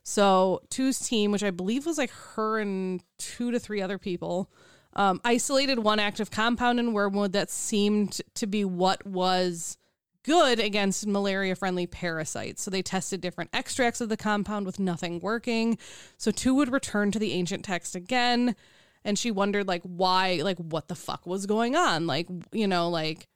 [0.09, 4.49] So Tu's team, which I believe was like her and two to three other people,
[4.93, 9.77] um, isolated one active compound in wormwood that seemed to be what was
[10.23, 12.61] good against malaria friendly parasites.
[12.61, 15.77] So they tested different extracts of the compound with nothing working.
[16.15, 18.55] So Tu would return to the ancient text again
[19.03, 22.07] and she wondered like why like what the fuck was going on?
[22.07, 23.27] Like you know like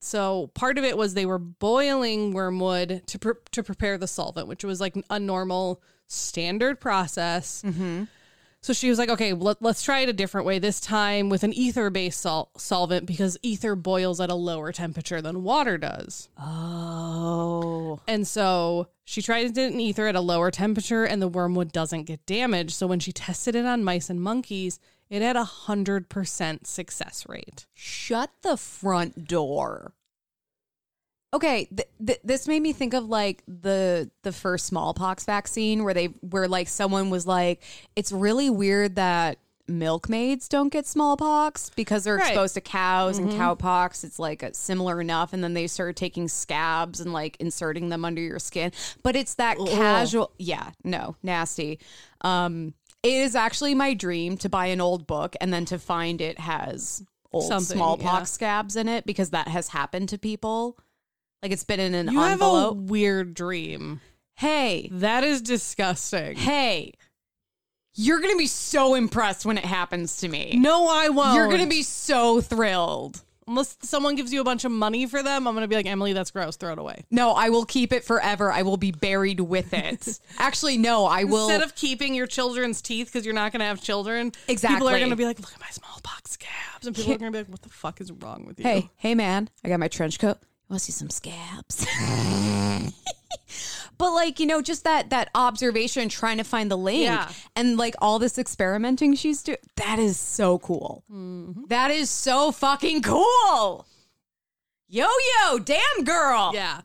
[0.00, 4.48] so part of it was they were boiling wormwood to pre- to prepare the solvent,
[4.48, 7.62] which was like a normal standard process.
[7.64, 8.04] Mm-hmm.
[8.60, 11.44] So she was like, okay, let, let's try it a different way this time with
[11.44, 16.28] an ether based sol- solvent because ether boils at a lower temperature than water does.
[16.36, 18.00] Oh.
[18.08, 22.04] And so she tried it in ether at a lower temperature and the wormwood doesn't
[22.04, 22.72] get damaged.
[22.72, 27.66] So when she tested it on mice and monkeys, it had a 100% success rate.
[27.72, 29.92] Shut the front door.
[31.34, 35.92] Okay, th- th- this made me think of like the the first smallpox vaccine where
[35.94, 37.62] they where like someone was like
[37.94, 42.28] it's really weird that milkmaids don't get smallpox because they're Right.
[42.28, 46.28] exposed to cows and cowpox it's like a, similar enough and then they started taking
[46.28, 48.70] scabs and like inserting them under your skin
[49.02, 51.80] but it's that casual yeah no nasty
[52.20, 56.20] um it is actually my dream to buy an old book and then to find
[56.20, 58.22] it has old Something, smallpox yeah.
[58.24, 60.78] scabs in it because that has happened to people.
[61.42, 62.76] Like it's been in an You have a envelope.
[62.78, 64.00] weird dream.
[64.34, 66.36] hey, That is disgusting.
[66.36, 66.92] hey,
[67.94, 70.56] you're gonna be so impressed when it happens to me.
[70.58, 71.34] No, I won't.
[71.34, 73.22] You're gonna be so thrilled.
[73.48, 75.86] Unless someone gives you a bunch of money for them, I'm going to be like,
[75.86, 76.56] Emily, that's gross.
[76.56, 77.04] Throw it away.
[77.12, 78.50] No, I will keep it forever.
[78.50, 80.18] I will be buried with it.
[80.40, 81.48] Actually, no, I will.
[81.48, 84.74] Instead of keeping your children's teeth because you're not going to have children, exactly.
[84.74, 86.88] people are going to be like, look at my smallpox scabs.
[86.88, 88.64] And people are going to be like, what the fuck is wrong with you?
[88.64, 90.38] hey, hey, man, I got my trench coat.
[90.68, 91.86] Want to see some scabs?
[93.98, 97.30] but like you know, just that that observation, trying to find the link, Yeah.
[97.54, 99.58] and like all this experimenting she's doing.
[99.76, 101.04] That is so cool.
[101.68, 103.86] That is so fucking cool.
[104.88, 105.06] Yo
[105.42, 106.50] yo, damn girl.
[106.54, 106.80] Yeah.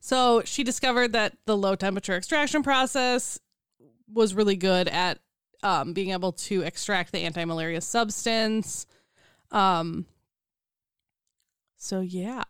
[0.00, 3.40] So she discovered that the low temperature extraction process
[4.12, 5.18] was really good at
[5.62, 8.86] um, being able to extract the anti malaria substance.
[9.50, 10.06] Um,
[11.76, 12.42] So yeah.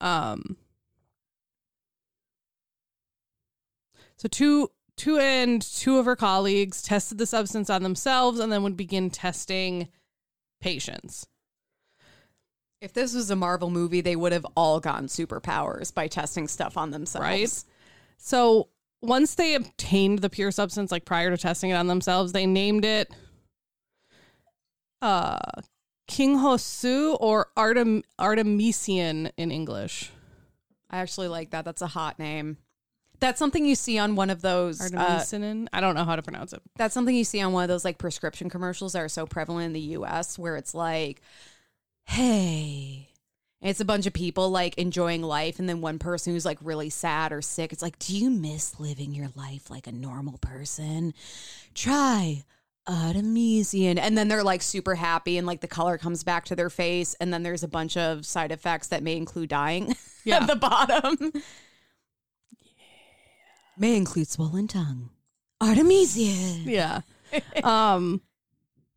[0.00, 0.56] Um
[4.16, 8.62] So Tu Tu and two of her colleagues tested the substance on themselves and then
[8.62, 9.88] would begin testing
[10.60, 11.26] patients.
[12.80, 16.76] If this was a Marvel movie, they would have all gotten superpowers by testing stuff
[16.76, 17.24] on themselves.
[17.24, 17.64] Right.
[18.18, 18.68] So
[19.02, 22.84] once they obtained the pure substance, like prior to testing it on themselves, they named
[22.84, 23.10] it
[25.02, 25.38] uh
[26.08, 30.10] qinghaosu or Artem Artemisian in English.
[30.90, 31.64] I actually like that.
[31.64, 32.58] That's a hot name.
[33.20, 34.80] That's something you see on one of those.
[34.80, 35.68] Uh, Artemisinin.
[35.72, 36.60] I don't know how to pronounce it.
[36.76, 39.66] that's something you see on one of those like prescription commercials that are so prevalent
[39.66, 40.38] in the U.S.
[40.38, 41.20] where it's like,
[42.04, 43.08] "Hey."
[43.62, 46.58] And It's a bunch of people like enjoying life, and then one person who's like
[46.60, 47.72] really sad or sick.
[47.72, 51.14] It's like, do you miss living your life like a normal person?
[51.72, 52.44] Try
[52.86, 53.98] Artemisian.
[53.98, 57.14] And then they're like super happy, and like the color comes back to their face.
[57.20, 60.38] And then there's a bunch of side effects that may include dying Yeah.
[60.38, 61.32] at the bottom.
[63.76, 65.10] May include swollen tongue.
[65.60, 66.62] Artemisian.
[66.64, 67.00] Yeah.
[67.62, 68.20] um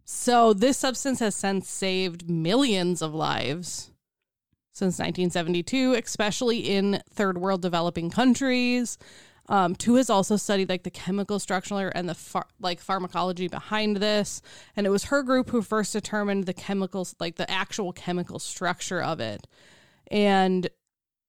[0.05, 3.91] so this substance has since saved millions of lives
[4.71, 8.97] since 1972, especially in third world developing countries.
[9.49, 13.97] Um, Tu has also studied like the chemical structure and the phar- like pharmacology behind
[13.97, 14.41] this,
[14.75, 19.01] and it was her group who first determined the chemicals, like the actual chemical structure
[19.01, 19.47] of it.
[20.11, 20.69] And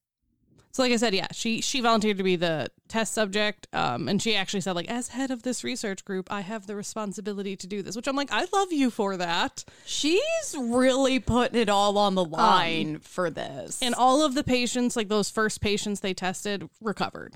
[0.78, 3.68] so like I said, yeah, she she volunteered to be the test subject.
[3.74, 6.76] Um, and she actually said like, as head of this research group, I have the
[6.76, 7.96] responsibility to do this.
[7.96, 9.66] Which I'm like, I love you for that.
[9.88, 13.82] She's really putting it all on the line for this.
[13.82, 17.34] And all of the patients, like those first patients they tested, recovered.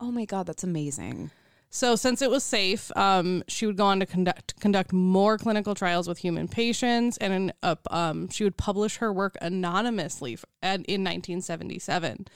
[0.00, 1.30] oh my god, that's amazing.
[1.72, 5.76] So since it was safe, um, she would go on to conduct conduct more clinical
[5.76, 11.04] trials with human patients, and in, uh, um, she would publish her work anonymously in
[11.04, 12.26] 1977.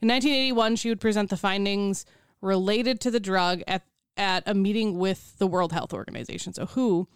[0.00, 2.04] In 1981, she would present the findings
[2.40, 3.82] related to the drug at
[4.16, 6.52] at a meeting with the World Health Organization.
[6.54, 7.08] So WHO.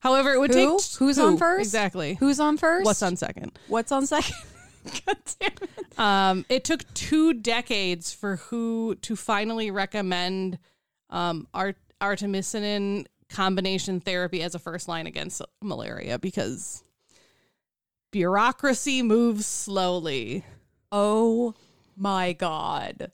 [0.00, 0.78] However, it would Who?
[0.78, 1.60] take Who's who, on first?
[1.60, 2.14] Exactly.
[2.14, 2.86] Who's on first?
[2.86, 3.58] What's on second?
[3.68, 4.34] What's on second?
[5.06, 5.98] god damn it.
[5.98, 10.58] Um, it took two decades for WHO to finally recommend
[11.10, 16.82] um, art- artemisinin combination therapy as a first line against malaria because
[18.10, 20.44] bureaucracy moves slowly.
[20.90, 21.54] Oh
[22.00, 23.12] my god.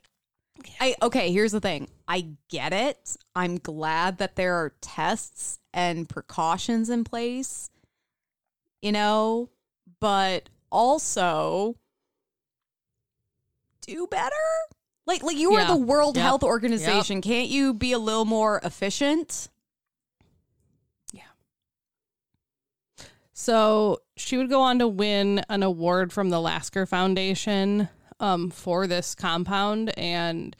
[0.81, 1.89] I okay, here's the thing.
[2.09, 3.17] I get it.
[3.35, 7.69] I'm glad that there are tests and precautions in place.
[8.81, 9.51] You know,
[10.01, 11.77] but also
[13.83, 14.33] do better?
[15.07, 16.25] Like like you are the World Yep.
[16.25, 17.21] Health Organization.
[17.21, 19.49] Can't you be a little more efficient?
[21.13, 21.23] Yeah.
[23.33, 27.89] So she would go on to win an award from the Lasker Foundation
[28.21, 30.57] um, for this compound, and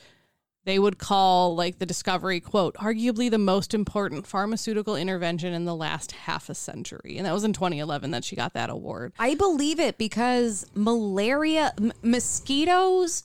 [0.65, 5.75] they would call like the discovery quote arguably the most important pharmaceutical intervention in the
[5.75, 9.13] last half a century, and that was in 2011 that she got that award.
[9.19, 13.25] I believe it because malaria, m- mosquitoes.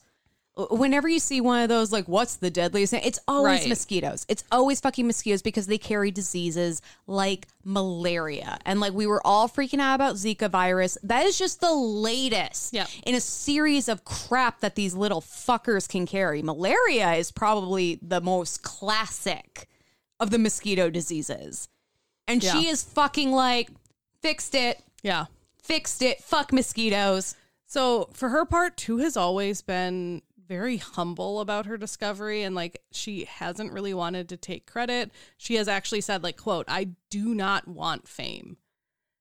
[0.57, 2.91] Whenever you see one of those, like, what's the deadliest?
[2.93, 3.69] It's always Right.
[3.69, 4.25] mosquitoes.
[4.27, 8.59] It's always fucking mosquitoes because they carry diseases like malaria.
[8.65, 10.97] And like, we were all freaking out about Zika virus.
[11.03, 12.89] That is just the latest Yep.
[13.05, 16.41] in a series of crap that these little fuckers can carry.
[16.41, 19.69] Malaria is probably the most classic
[20.19, 21.69] of the mosquito diseases.
[22.27, 23.69] And she is fucking like,
[24.21, 25.25] fixed it, Yeah.
[25.63, 26.21] fixed it.
[26.21, 27.35] Fuck mosquitoes.
[27.67, 30.21] So for her part, Tu has always been
[30.51, 35.09] very humble about her discovery and like she hasn't really wanted to take credit.
[35.37, 38.57] She has actually said like quote, I do not want fame.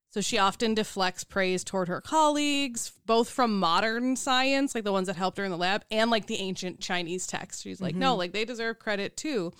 [0.09, 5.07] So she often deflects praise toward her colleagues, both from modern science, like the ones
[5.07, 7.63] that helped her in the lab, and like the ancient Chinese text.
[7.63, 9.53] She's like, no, like they deserve credit too.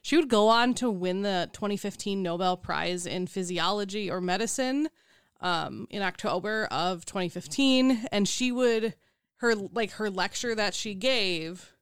[0.00, 4.88] She would go on to win the 2015 Nobel Prize in Physiology or Medicine
[5.40, 8.94] um, in October of 2015, and she would
[9.38, 11.72] her like her lecture that she gave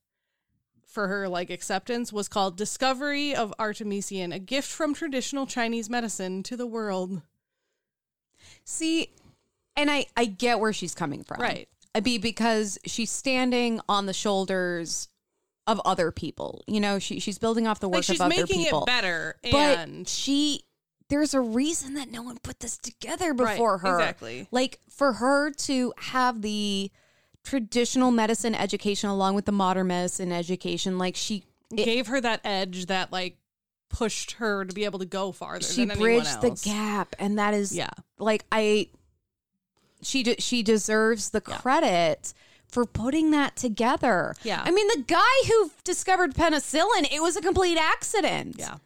[0.87, 6.43] for her like acceptance was called Discovery of Artemisian, a gift from traditional Chinese medicine
[6.45, 7.21] to the world.
[8.65, 9.11] See,
[9.77, 11.41] and I I get where she's coming from.
[11.41, 11.69] Right.
[11.95, 15.09] I be because she's standing on the shoulders
[15.67, 16.63] of other people.
[16.67, 18.83] You know, she she's building off the work Like she's of other making people.
[18.83, 20.63] it better but and she
[21.09, 23.99] there's a reason that no one put this together before her.
[23.99, 24.49] exactly.
[24.51, 26.91] Like for her to have the
[27.47, 32.41] traditional medicine education along with the modern medicine education, like she it- gave her that
[32.45, 33.37] edge that like
[33.89, 37.75] pushed her to be able to go farther she bridged the gap, and that is
[37.75, 37.89] Yeah.
[38.19, 38.89] like I
[40.03, 41.57] she de- she deserves the Yeah.
[41.57, 42.35] credit
[42.67, 44.35] for putting that together.
[44.43, 44.63] Yeah.
[44.65, 48.57] I mean the guy who discovered penicillin, it was a complete accident.
[48.59, 48.79] Yeah.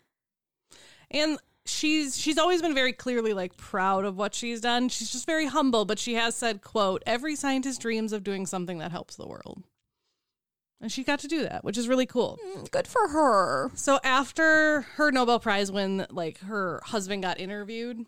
[1.11, 4.89] And she's she's always been very clearly like proud of what she's done.
[4.89, 8.79] She's just very humble, but she has said, quote, every scientist dreams of doing something
[8.79, 9.63] that helps the world.
[10.83, 12.39] And she got to do that, which is really cool.
[12.57, 13.71] Mm, Good for her.
[13.75, 18.07] So after her Nobel Prize win, like her husband got interviewed,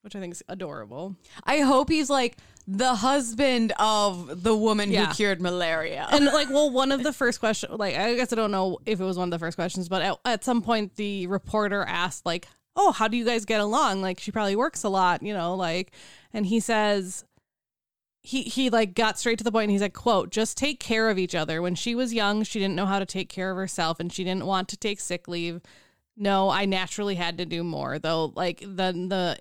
[0.00, 1.14] which I think is adorable.
[1.44, 5.06] I hope he's like the husband of the woman Yeah.
[5.08, 6.08] who cured malaria.
[6.10, 8.98] And like, well, one of the first questions, like, I guess I don't know if
[8.98, 12.24] it was one of the first questions, but at, at some point the reporter asked,
[12.24, 14.02] like, oh, how do you guys get along?
[14.02, 15.92] Like, she probably works a lot, you know, like,
[16.32, 17.24] and he says,
[18.26, 21.10] he, he like got straight to the point and he said, quote, just take care
[21.10, 21.62] of each other.
[21.62, 24.24] When she was young, she didn't know how to take care of herself and she
[24.24, 25.60] didn't want to take sick leave.
[26.16, 28.32] No, I naturally had to do more though.
[28.34, 29.38] Like the, the,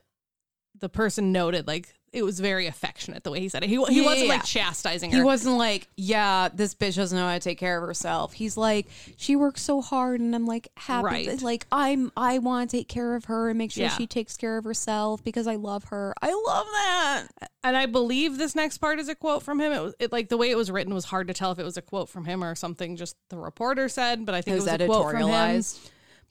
[0.79, 3.67] the person noted like it was very affectionate the way he said it.
[3.67, 5.17] He, he Yeah, wasn't yeah, like chastising her.
[5.17, 8.33] He wasn't like, yeah, this bitch doesn't know how to take care of herself.
[8.33, 8.87] He's like,
[9.17, 11.03] she works so hard, and I'm like happy.
[11.05, 11.27] Right.
[11.27, 13.89] that- like I'm, I want to take care of her and make sure Yeah.
[13.97, 16.13] she takes care of herself because I love her.
[16.21, 17.27] I love that.
[17.63, 19.71] and I believe this next part is a quote from him.
[19.71, 21.63] It was it, like the way it was written was hard to tell if it
[21.63, 24.57] was a quote from him or something just the reporter said, but I think It
[24.59, 25.63] it was was, a quote from him.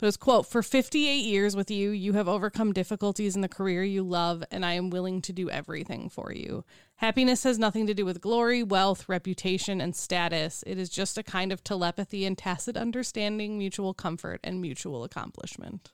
[0.04, 3.82] It was quote for 58 years with you, you have overcome difficulties in the career
[3.82, 6.64] you love, and I am willing to do everything for you.
[6.96, 10.62] Happiness has nothing to do with glory, wealth, reputation, and status.
[10.66, 15.92] It is just a kind of telepathy and tacit understanding, mutual comfort, and mutual accomplishment.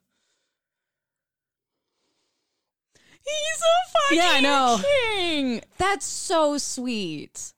[3.23, 4.81] He's a fucking Yeah, I know.
[5.17, 5.63] king.
[5.79, 7.53] That's so sweet.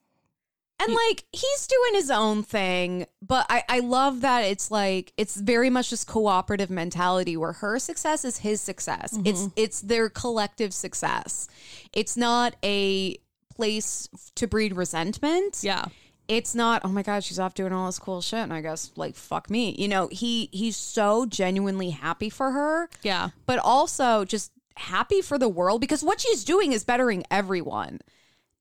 [0.79, 5.35] And like he's doing his own thing, but I, I love that it's like it's
[5.35, 9.13] very much this cooperative mentality where her success is his success.
[9.13, 9.27] Mm-hmm.
[9.27, 11.47] It's it's their collective success.
[11.93, 13.17] It's not a
[13.55, 15.59] place to breed resentment.
[15.61, 15.85] Yeah.
[16.27, 18.39] It's not, oh my God, she's off doing all this cool shit.
[18.39, 19.75] And I guess like fuck me.
[19.77, 23.29] You know, he he's so genuinely happy for her Yeah.
[23.45, 27.99] but also just happy for the world because what she's doing is bettering everyone.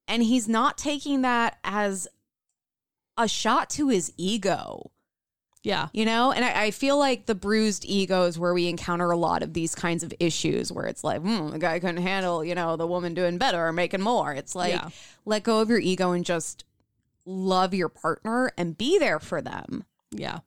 [0.09, 2.09] And he's not taking that as
[3.17, 4.91] a shot to his ego,
[5.63, 5.89] Yeah.
[5.93, 6.33] you know?
[6.33, 9.53] And I, I feel like the bruised ego is where we encounter a lot of
[9.53, 12.87] these kinds of issues where it's like, hmm, the guy couldn't handle, you know, the
[12.87, 14.33] woman doing better or making more.
[14.33, 14.89] It's like, Yeah.
[15.25, 16.65] let go of your ego and just
[17.25, 19.85] love your partner and be there for them.
[20.11, 20.41] Yeah.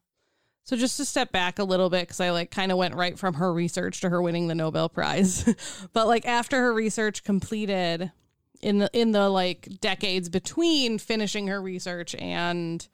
[0.63, 3.17] So just to step back a little bit because I like kind of went right
[3.17, 5.45] from her research to her winning the Nobel Prize,
[5.93, 8.11] but like after her research completed
[8.61, 12.87] in the in the like decades between finishing her research and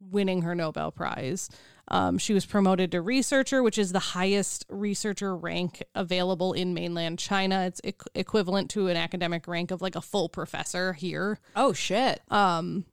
[0.00, 1.50] winning her Nobel Prize,
[1.88, 7.18] um, she was promoted to researcher, which is the highest researcher rank available in mainland
[7.18, 7.64] China.
[7.66, 11.38] It's equ- equivalent to an academic rank of like a full professor here.
[11.56, 12.20] Oh, shit.
[12.30, 12.84] Um,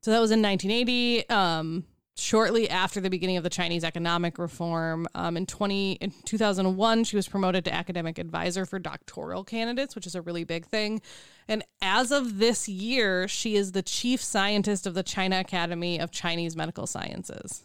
[0.00, 1.28] so that was in 1980.
[1.28, 1.84] Um,
[2.16, 7.16] shortly after the beginning of the Chinese economic reform, um, in 20 in 2001, she
[7.16, 11.00] was promoted to academic advisor for doctoral candidates, which is a really big thing.
[11.48, 16.10] And as of this year, she is the chief scientist of the China Academy of
[16.10, 17.64] Chinese Medical Sciences.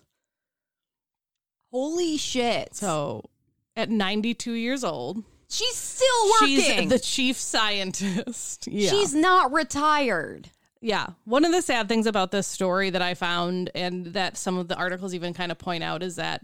[1.72, 2.76] Holy shit.
[2.76, 3.30] So,
[3.76, 6.58] at 92 years old, she's still working.
[6.58, 8.68] she's the chief scientist.
[8.72, 8.90] Yeah.
[8.90, 10.50] She's not retired.
[10.82, 11.08] Yeah.
[11.26, 14.68] One of the sad things about this story that I found and that some of
[14.68, 16.42] the articles even kind of point out is that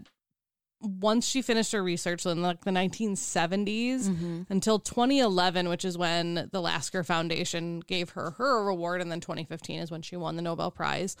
[0.80, 4.42] once she finished her research in like the 1970s mm-hmm.
[4.48, 9.80] until 2011, which is when the Lasker Foundation gave her her award, and then 2015
[9.80, 11.16] is when she won the Nobel Prize.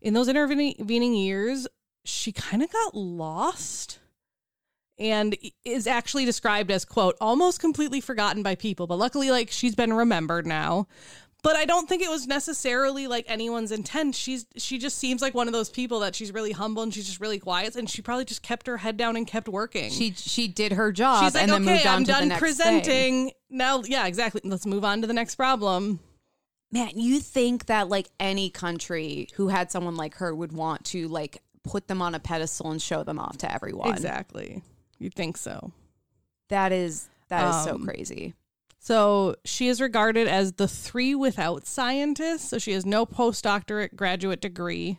[0.00, 1.68] In those intervening years,
[2.04, 3.98] she kind of got lost
[4.98, 9.74] and is actually described as quote almost completely forgotten by people but luckily like she's
[9.74, 10.86] been remembered now
[11.42, 15.34] but i don't think it was necessarily like anyone's intent she's she just seems like
[15.34, 18.00] one of those people that she's really humble and she's just really quiet and she
[18.02, 21.34] probably just kept her head down and kept working She she did her job she's
[21.34, 22.84] like and then okay moved on i'm to the done next presenting
[23.26, 23.32] thing.
[23.50, 26.00] now yeah exactly let's move on to the next problem
[26.74, 31.06] Man, you think that like any country who had someone like her would want to
[31.08, 33.90] like put them on a pedestal and show them off to everyone.
[33.90, 34.62] Exactly.
[34.98, 35.70] You'd think so.
[36.48, 38.32] That is that is so Um, crazy.
[38.82, 42.48] So she is regarded as the three without scientists.
[42.48, 44.98] So she has no postdoctorate graduate degree,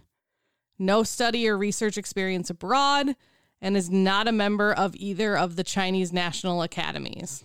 [0.80, 3.18] no study or research experience abroad,
[3.62, 7.44] and is not a member of either of the Chinese national academies.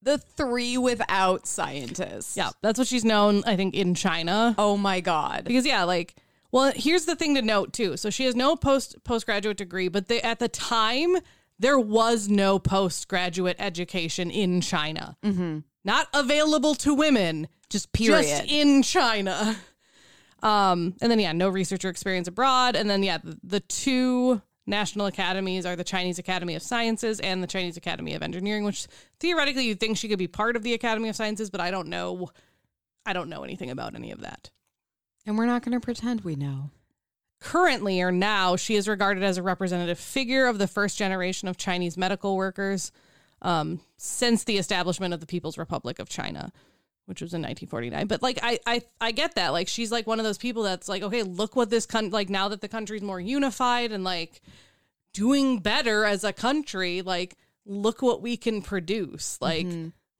[0.00, 2.34] The three without scientists.
[2.34, 4.54] Yeah, that's what she's known, I think, in China.
[4.56, 5.44] Oh my god.
[5.44, 6.14] Because yeah, like
[6.50, 7.98] well, here's the thing to note too.
[7.98, 11.18] So she has no post postgraduate degree, but they, at the time
[11.58, 15.16] there was no postgraduate education in China.
[15.24, 15.60] Mm-hmm.
[15.84, 18.22] Not available to women, Just period.
[18.22, 19.56] just in China.
[20.42, 25.06] Um, and then yeah, no researcher experience abroad, and then yeah, the, the two national
[25.06, 28.86] academies are the Chinese Academy of Sciences and the Chinese Academy of Engineering, which
[29.18, 31.88] theoretically you'd think she could be part of the Academy of Sciences, but I don't
[31.88, 32.30] know.
[33.04, 34.50] I don't know anything about any of that
[35.28, 36.70] and we're not going to pretend we know.
[37.40, 41.56] Currently or now she is regarded as a representative figure of the first generation of
[41.56, 42.90] chinese medical workers
[43.42, 46.52] um, since the establishment of the people's republic of china
[47.08, 49.48] which was in 1949 but like I, I i get that.
[49.48, 52.28] Like she's like one of those people that's like okay look what this country like
[52.28, 54.42] now that the country's more unified and like
[55.14, 59.38] doing better as a country like look what we can produce.
[59.40, 59.66] Like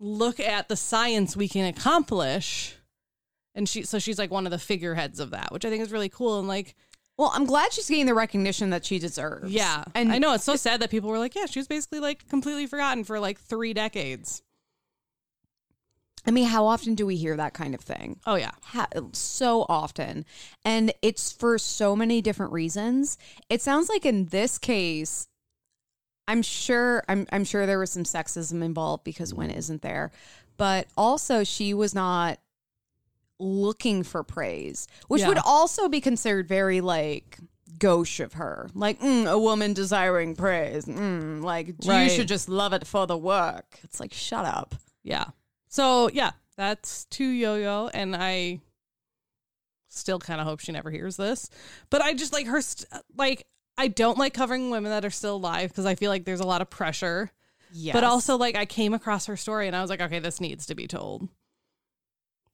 [0.00, 2.74] look at the science we can accomplish.
[3.54, 5.92] And she so she's like one of the figureheads of that which i think is
[5.92, 6.38] really cool.
[6.38, 6.74] And like
[7.18, 9.50] Well, I'm glad she's getting the recognition that she deserves.
[9.52, 12.00] yeah And i know it's so sad that people were like yeah she was basically
[12.00, 14.42] like completely forgotten for like three decades
[16.26, 18.20] I mean, how often do we hear that kind of thing?
[18.26, 20.26] oh yeah Ha- so often.
[20.64, 23.16] And it's for so many different reasons.
[23.48, 25.28] It sounds like in this case,
[26.26, 30.10] I'm sure I'm I'm sure there was some sexism involved because when isn't there?
[30.58, 32.40] But also she was not
[33.38, 35.28] looking for praise, which Yeah.
[35.28, 37.38] would also be considered very like
[37.78, 38.68] gauche of her.
[38.74, 40.84] Like mm, a woman desiring praise.
[40.86, 43.78] Mm, like you should just love it for the work.
[43.82, 44.74] It's like shut up.
[45.04, 45.26] yeah
[45.68, 48.58] so yeah that's Tu Youyou and i
[49.88, 51.50] still kind of hope she never hears this
[51.90, 55.36] but i just like her st- like i don't like covering women that are still
[55.36, 57.30] alive because i feel like there's a lot of pressure
[57.70, 57.92] Yes.
[57.92, 60.64] But also, like, I came across her story and I was like, okay, this needs
[60.68, 61.28] to be told.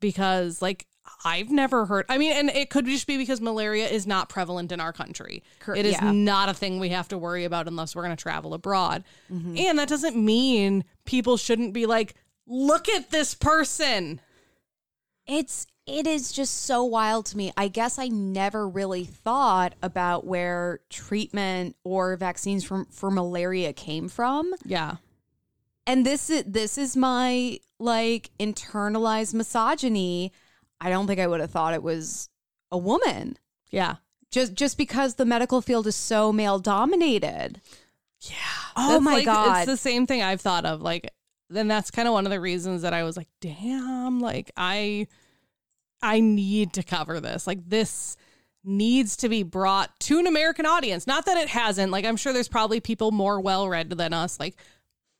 [0.04, 0.86] Because, like,
[1.24, 4.70] I've never heard, I mean, and it could just be because malaria is not prevalent
[4.70, 5.42] in our country.
[5.66, 6.12] It is yeah.
[6.12, 9.04] not a thing we have to worry about unless we're going to travel abroad.
[9.32, 9.56] Mm-hmm.
[9.56, 12.14] And that doesn't mean people shouldn't be like,
[12.46, 14.20] look at this person.
[15.26, 17.52] It's it is just so wild to me.
[17.56, 24.08] I guess I never really thought about where treatment or vaccines from for malaria came
[24.08, 24.52] from.
[24.64, 24.96] Yeah.
[25.86, 30.32] And this is this is my like internalized misogyny.
[30.80, 32.28] I don't think I would have thought it was
[32.70, 33.38] a woman.
[33.70, 33.96] Yeah.
[34.30, 37.60] Just just because the medical field is so male dominated.
[38.20, 38.34] Yeah.
[38.76, 39.58] Oh my like, God.
[39.58, 40.82] It's the same thing I've thought of.
[40.82, 41.10] Like,
[41.50, 45.06] then that's kind of one of the reasons that I was like, damn, like I
[46.02, 47.46] I need to cover this.
[47.46, 48.16] Like this
[48.64, 51.06] needs to be brought to an American audience.
[51.06, 51.92] Not that it hasn't.
[51.92, 54.40] Like I'm sure there's probably people more well read than us.
[54.40, 54.56] Like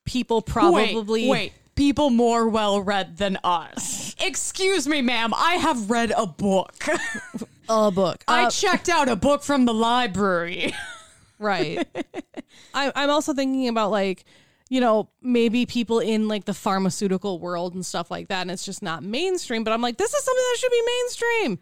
[0.05, 4.15] people probably People more well read than us.
[4.21, 5.33] Excuse me, ma'am.
[5.35, 6.75] I have read a book.
[7.69, 8.23] a book.
[8.29, 10.75] I Uh, checked out a book from the library.
[11.41, 11.87] Right.
[12.73, 14.25] I, I'm also thinking about like,
[14.71, 18.65] you know, maybe people in like the pharmaceutical world and stuff like that, and it's
[18.65, 19.65] just not mainstream.
[19.65, 21.59] But I'm like, this is something that should be mainstream.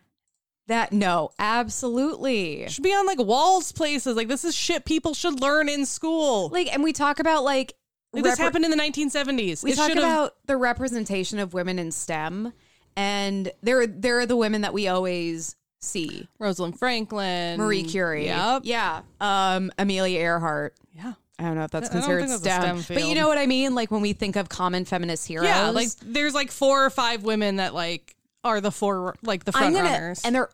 [0.68, 2.68] That no, absolutely.
[2.68, 4.14] Should be on like walls places.
[4.14, 6.44] Like this is shit people should learn in school.
[6.50, 7.72] Like, Like, and we talk about like,
[8.12, 9.62] this repre- happened in the 1970s.
[9.64, 12.52] We It talk should've- about the representation of women in STEM,
[12.96, 16.28] and they're they're the women that we always see.
[16.38, 18.62] Rosalind Franklin, Marie Curie, Yep.
[18.64, 20.74] yeah, um, Amelia Earhart.
[20.94, 21.14] Yeah.
[21.38, 23.46] I don't know if that's I considered that's STEM, STEM but you know what I
[23.46, 23.74] mean.
[23.74, 25.70] Like when we think of common feminist heroes, Yeah.
[25.70, 28.14] Like there's like four or five women that like
[28.44, 30.20] are the four like the front gonna runners.
[30.24, 30.50] and they're.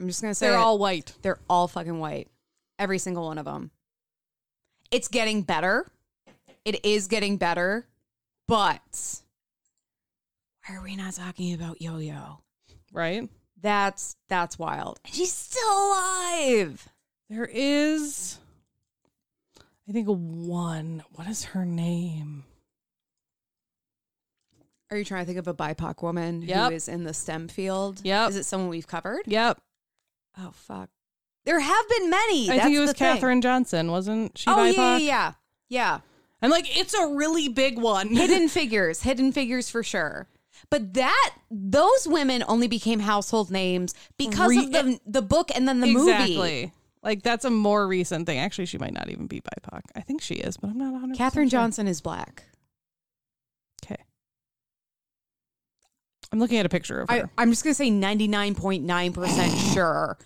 [0.00, 0.60] I'm just gonna say they're it.
[0.60, 1.12] all white.
[1.22, 2.28] They're all fucking white.
[2.78, 3.70] Every single one of them.
[4.90, 5.90] It's getting better.
[6.64, 7.86] It is getting better.
[8.48, 9.20] But
[10.66, 12.38] why are we not talking about Youyou?
[12.92, 13.28] Right.
[13.60, 15.00] That's that's wild.
[15.04, 16.88] And she's still alive.
[17.30, 18.38] There is,
[19.88, 21.02] I think, one.
[21.14, 22.44] What is her name?
[24.90, 26.68] Are you trying to think of a BIPOC woman Yep.
[26.70, 28.00] who is in the STEM field?
[28.04, 28.30] Yep.
[28.30, 29.22] Is it someone we've covered?
[29.26, 29.58] Yep.
[30.38, 30.90] Oh fuck.
[31.46, 32.50] There have been many.
[32.50, 33.14] I That's think it was the thing.
[33.14, 34.50] Katherine Johnson, wasn't she?
[34.50, 34.74] Oh BIPOC?
[34.76, 35.32] yeah, yeah,
[35.68, 35.98] yeah.
[36.44, 38.08] I'm like, it's a really big one.
[38.14, 40.28] hidden figures, hidden figures for sure.
[40.70, 45.66] But that those women only became household names because Re- of the the book and
[45.66, 46.10] then the movie.
[46.10, 46.36] exactly.
[46.36, 46.72] movie.
[47.02, 48.38] Like that's a more recent thing.
[48.38, 49.80] Actually, she might not even be BIPOC.
[49.94, 51.16] I think she is, but I'm not 100.
[51.16, 52.44] Katherine Johnson is black.
[53.84, 54.02] Okay.
[56.32, 57.14] I'm looking at a picture of her.
[57.14, 60.18] I, I'm just gonna say 99.9% sure.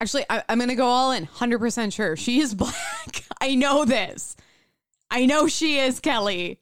[0.00, 1.26] Actually, I, I'm gonna go all in.
[1.26, 3.24] 100% sure she is black.
[3.40, 4.36] I know this.
[5.10, 6.58] I know she is Kelley.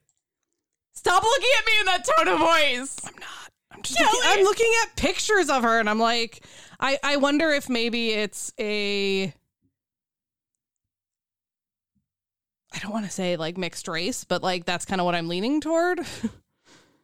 [0.93, 2.97] Stop looking at me in that tone of voice.
[3.05, 3.51] I'm not.
[3.73, 6.45] I'm just looking, I'm looking at pictures of her and I'm like,
[6.81, 9.35] I, I wonder if maybe it's a
[12.73, 15.29] I don't want to say like mixed race, but like that's kind of what I'm
[15.29, 16.01] leaning toward.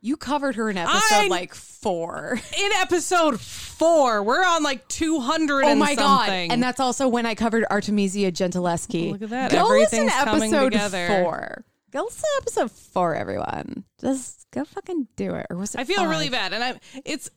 [0.05, 2.39] You covered her in episode I- like four.
[2.59, 6.49] In episode four, we're on like 200 Oh and my something.
[6.49, 6.53] god!
[6.53, 9.09] And that's also when I covered Artemisia Gentileschi.
[9.09, 9.51] Oh, look at that.
[9.53, 11.65] Go listen to episode four.
[11.93, 13.85] Go listen to episode four, everyone.
[14.01, 15.47] Just go fucking do it.
[15.51, 15.81] Or was it?
[15.81, 16.11] I feel five?
[16.11, 16.79] really bad, and I'm.
[17.05, 17.31] It's.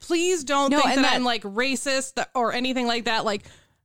[0.00, 3.24] Please don't No, think that, that- I'm like racist or anything like that.
[3.24, 3.44] Like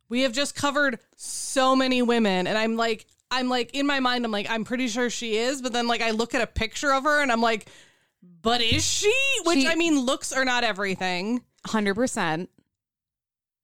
[0.09, 4.23] we have just covered so many women, and I'm like, I'm like in my mind,
[4.23, 6.93] I'm like, I'm pretty sure she is, but then like I look at a picture
[6.93, 7.67] of her, and I'm like,
[8.43, 9.11] but is she?
[9.45, 12.49] Which She- I mean, looks are not everything, Hundred percent.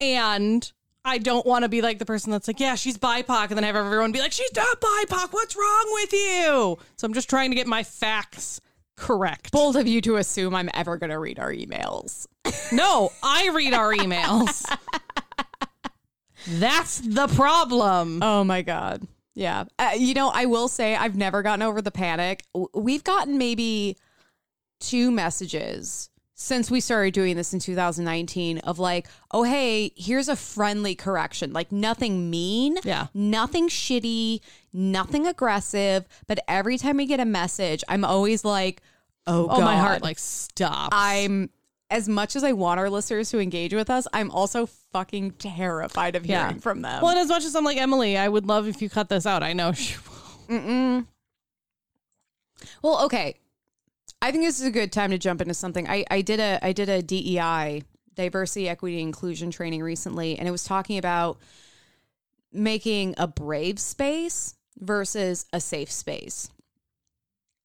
[0.01, 0.71] and.
[1.05, 3.63] I don't want to be like the person that's like, yeah, she's BIPOC, and then
[3.63, 5.29] have everyone be like, she's not BIPOC.
[5.31, 6.77] What's wrong with you?
[6.97, 8.59] So I'm just trying to get my facts
[8.97, 9.53] correct.
[9.53, 12.27] Bold of you to assume I'm ever going to read our emails.
[12.73, 14.65] No, I read our emails.
[16.47, 18.21] That's the problem.
[18.21, 19.07] Oh my god.
[19.35, 19.63] Yeah.
[19.79, 22.43] Uh, you know, I will say I've never gotten over the panic.
[22.53, 23.97] W- We've gotten maybe
[24.79, 30.35] two messages since we started doing this in 2019 of like, oh, hey, here's a
[30.37, 31.51] friendly correction.
[31.51, 33.07] Like nothing mean, Yeah.
[33.13, 34.39] nothing shitty,
[34.71, 36.05] nothing aggressive.
[36.27, 38.81] But every time we get a message, I'm always like,
[39.27, 40.89] oh, Oh, my heart like stop.
[40.93, 41.49] I'm
[41.91, 46.15] as much as I want our listeners to engage with us, I'm also fucking terrified
[46.15, 46.59] of hearing Yeah.
[46.61, 47.01] from them.
[47.01, 49.25] well, and as much as I'm like Emily, I would love if you cut this
[49.25, 49.43] out.
[49.43, 49.95] I know she
[50.47, 51.05] will.
[52.81, 53.35] Well, okay.
[54.21, 55.87] I think this is a good time to jump into something.
[55.87, 57.83] I, I did a I did a DEI
[58.15, 61.37] diversity, equity, inclusion training recently, and it was talking about
[62.51, 66.49] making a brave space versus a safe space.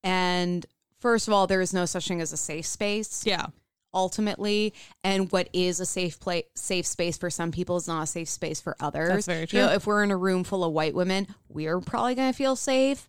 [0.03, 0.65] And
[1.01, 3.25] first of all, there is no such thing as a safe space.
[3.27, 3.47] Yeah.
[3.95, 4.75] ultimately
[5.05, 8.29] and what is a safe place safe space for some people is not a safe
[8.29, 9.77] space for others That's very You know, true.
[9.77, 13.09] if we're in a room full of white women we're probably going to feel safe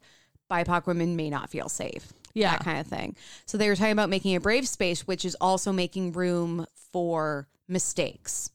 [0.52, 2.52] bipoc women may not feel safe Yeah.
[2.52, 3.16] that kind of thing
[3.48, 7.48] so they were talking about making a brave space which is also making room for
[7.68, 8.52] mistakes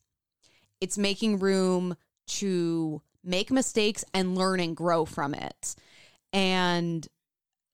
[0.80, 1.96] it's making room
[2.26, 5.74] to make mistakes and learn and grow from it
[6.32, 7.08] and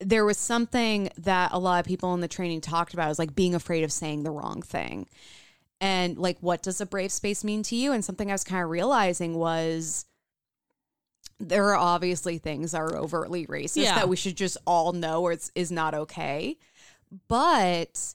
[0.00, 3.34] there was something that a lot of people in the training talked about is like
[3.34, 5.06] being afraid of saying the wrong thing.
[5.80, 7.92] And like, what does a brave space mean to you?
[7.92, 10.05] And something I was kind of realizing was
[11.38, 13.94] there are obviously things that are overtly racist Yeah.
[13.96, 16.56] that we should just all know or it's is not okay.
[17.28, 18.14] But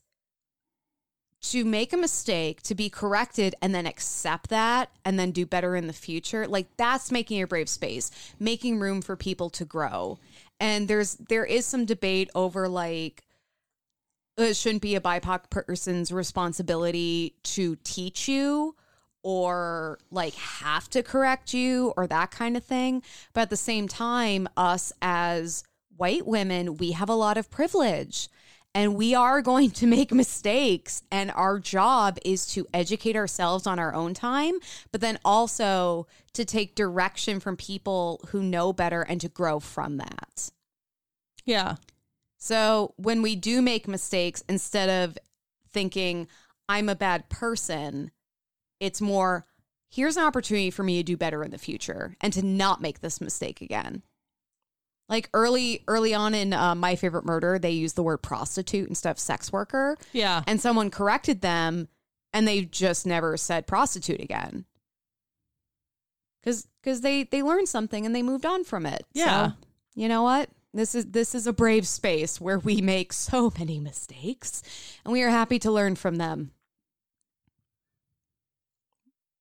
[1.43, 5.76] to make a mistake, to be corrected and then accept that and then do better
[5.76, 10.19] in the future, like that's making a brave space, making room for people to grow.
[10.60, 13.23] And there's there is some debate over like
[14.38, 18.76] it shouldn't be a BIPOC person's responsibility to teach you
[19.23, 23.03] or like have to correct you or that kind of thing.
[23.34, 25.64] But at the same time, us as
[25.95, 28.30] white women, we have a lot of privilege
[28.73, 31.03] and we are going to make mistakes.
[31.11, 34.56] And our job is to educate ourselves on our own time,
[34.91, 39.98] but then also to take direction from people who know better and to grow from
[39.98, 40.52] that.
[41.45, 41.76] Yeah.
[42.38, 45.18] So when we do make mistakes, instead of
[45.72, 46.27] thinking,
[46.68, 48.11] I'm a bad person,
[48.82, 49.45] it's more,
[49.90, 52.99] here's an opportunity for me to do better in the future and to not make
[52.99, 54.02] this mistake again.
[55.08, 59.12] Like early, early on in uh, My Favorite Murder, they used the word prostitute instead
[59.12, 60.41] of sex worker, Yeah.
[60.48, 61.88] and someone corrected them,
[62.34, 64.66] and they just never said prostitute again.
[66.41, 69.06] Because because they they learned something and they moved on from it.
[69.14, 69.49] Yeah.
[69.49, 69.53] So,
[69.95, 70.49] you know what?
[70.74, 74.64] This is this is a brave space where we make so many mistakes,
[75.06, 76.52] and we are happy to learn from them.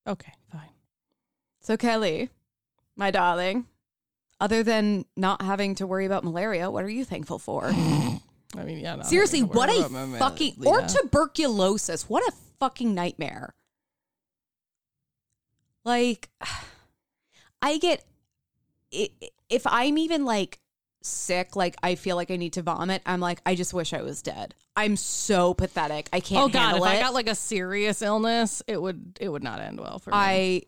[0.07, 0.71] Okay, fine.
[1.61, 2.31] So Kelley,
[2.97, 3.67] my darling,
[4.41, 7.67] other than not having to worry about malaria, what are you thankful for?
[8.57, 9.03] I mean, yeah.
[9.03, 12.09] Seriously, what a fucking or tuberculosis.
[12.09, 13.55] What a fucking nightmare.
[15.85, 16.31] Like
[17.63, 18.05] I get
[18.91, 20.60] if I'm even like
[21.03, 24.03] sick, like I feel like I need to vomit, I'm like I just wish I
[24.03, 24.55] was dead.
[24.77, 26.09] I'm so pathetic.
[26.13, 29.29] I can't Oh god, if handle I got like a serious illness, it would it
[29.29, 30.17] would not end well for me.
[30.17, 30.63] I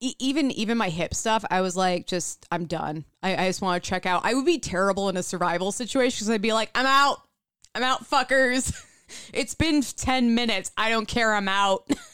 [0.00, 3.04] e- even even my hip stuff, I was like, just I'm done.
[3.22, 4.22] I, I just want to check out.
[4.24, 7.22] I would be terrible in a survival situation because I'd be like, I'm out.
[7.74, 8.74] I'm out, fuckers.
[9.34, 10.72] It's been 10 minutes.
[10.78, 11.34] I don't care.
[11.34, 11.88] I'm out.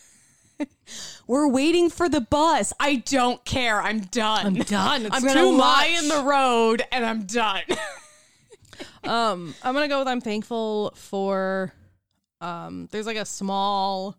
[1.26, 2.72] We're waiting for the bus.
[2.80, 3.80] I don't care.
[3.80, 4.46] I'm done.
[4.46, 5.06] I'm done.
[5.06, 6.02] It's I'm gonna too lie much.
[6.02, 7.62] in the road and I'm done.
[9.04, 11.72] Um, I'm gonna go with I'm thankful for.
[12.40, 14.16] Um, there's like a small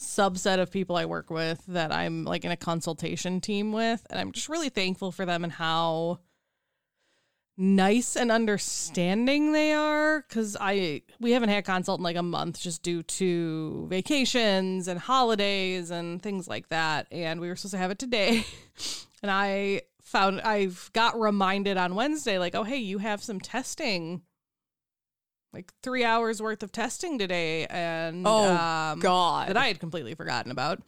[0.00, 4.18] subset of people I work with that I'm like in a consultation team with, and
[4.18, 6.20] I'm just really thankful for them and how
[7.60, 10.22] nice and understanding they are.
[10.22, 14.98] Because I we haven't had consult in like a month just due to vacations and
[14.98, 18.44] holidays and things like that, and we were supposed to have it today,
[19.22, 24.22] and I found I've got reminded on Wednesday, like, oh, hey, you have some testing,
[25.52, 27.66] like three hours worth of testing today.
[27.66, 29.48] And Oh, um, God.
[29.48, 30.80] that I had completely forgotten about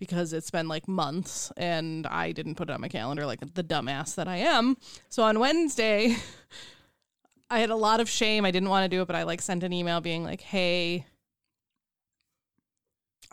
[0.00, 3.62] because it's been like months and I didn't put it on my calendar like the
[3.62, 4.76] dumbass that I am.
[5.10, 6.16] So on Wednesday,
[7.50, 8.44] I had a lot of shame.
[8.44, 11.04] I didn't want to do it, but I like sent an email being like, hey,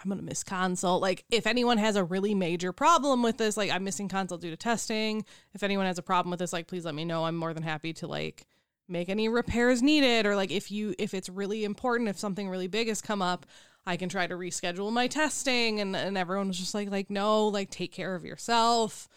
[0.04, 1.02] I'm gonna miss consult.
[1.02, 4.52] Like, if anyone has a really major problem with this, like I'm missing consult due
[4.52, 5.26] to testing.
[5.54, 7.26] If anyone has a problem with this, like please let me know.
[7.26, 8.46] I'm more than happy to like
[8.90, 12.68] make any repairs needed, or like if you if it's really important, if something really
[12.68, 13.46] big has come up,
[13.88, 15.80] I can try to reschedule my testing.
[15.80, 19.08] And and everyone was just like like no, like take care of yourself.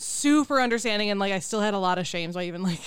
[0.00, 2.80] Super understanding, and like I still had a lot of shame, so I even like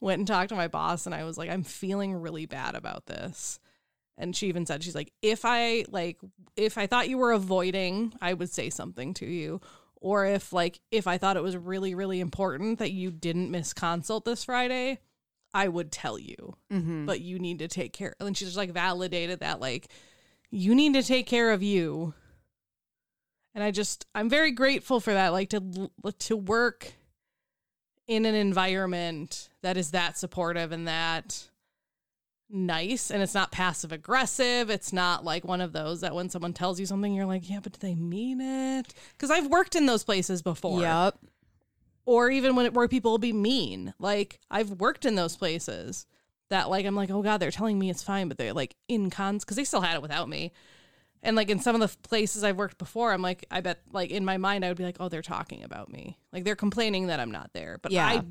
[0.00, 3.06] went and talked to my boss, and I was like, I'm feeling really bad about
[3.06, 3.58] this
[4.18, 6.18] and she even said she's like if i like
[6.54, 9.58] if i thought you were avoiding i would say something to you
[10.02, 13.72] or if like if i thought it was really really important that you didn't miss
[13.72, 14.98] consult this friday
[15.54, 17.06] i would tell you Mm-hmm.
[17.06, 19.88] but you need to take care and she just like validated that like
[20.52, 22.14] you need to take care of you.
[23.54, 26.92] And i just i'm very grateful for that like to to work
[28.06, 31.48] in an environment that is that supportive and that
[32.48, 33.10] nice.
[33.10, 34.68] And it's not passive aggressive.
[34.68, 37.60] It's not like one of those that when someone tells you something you're like yeah
[37.62, 38.94] but do they mean it?
[39.12, 40.80] Because i've worked in those places before.
[40.80, 41.18] Yep.
[42.06, 43.92] or even when it, where people will be mean.
[43.98, 46.06] Like I've worked in those places
[46.52, 49.10] that like I'm like, oh god, they're telling me it's fine, but they're like in
[49.10, 50.52] cons because they still had it without me.
[51.22, 54.10] And like in some of the places I've worked before, I'm like, I bet like
[54.10, 56.18] in my mind I would be like, oh, they're talking about me.
[56.32, 58.06] Like they're complaining that I'm not there, but Yeah.
[58.06, 58.22] I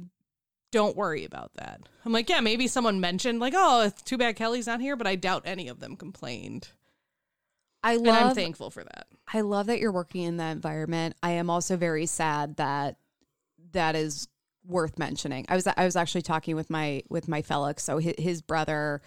[0.71, 1.81] don't worry about that.
[2.05, 5.07] I'm like, yeah, maybe someone mentioned like, oh, it's too bad Kelley's not here, but
[5.07, 6.69] I doubt any of them complained.
[7.83, 8.07] I love.
[8.07, 9.07] And I'm thankful for that.
[9.33, 11.15] I love that you're working in that environment.
[11.23, 12.97] I am also very sad that
[13.71, 14.27] that is
[14.65, 15.45] worth mentioning.
[15.49, 17.83] I was I was actually talking with my with my Felix.
[17.83, 19.01] So his, his brother,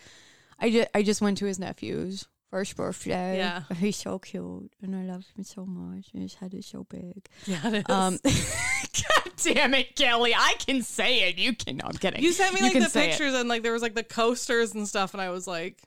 [0.58, 3.38] I just I just went to his nephew's first birthday.
[3.38, 3.62] Yeah.
[3.76, 6.10] he's so cute, and I love him so much.
[6.12, 7.28] And his head is so big.
[7.46, 7.84] Yeah, it is.
[7.88, 10.34] Um, God damn it, Kelley!
[10.34, 11.36] I can say it.
[11.36, 11.78] You can.
[11.78, 12.22] No, I'm kidding.
[12.22, 13.10] You sent me like the say it.
[13.10, 15.82] pictures and like there was like the coasters and stuff, and I was like,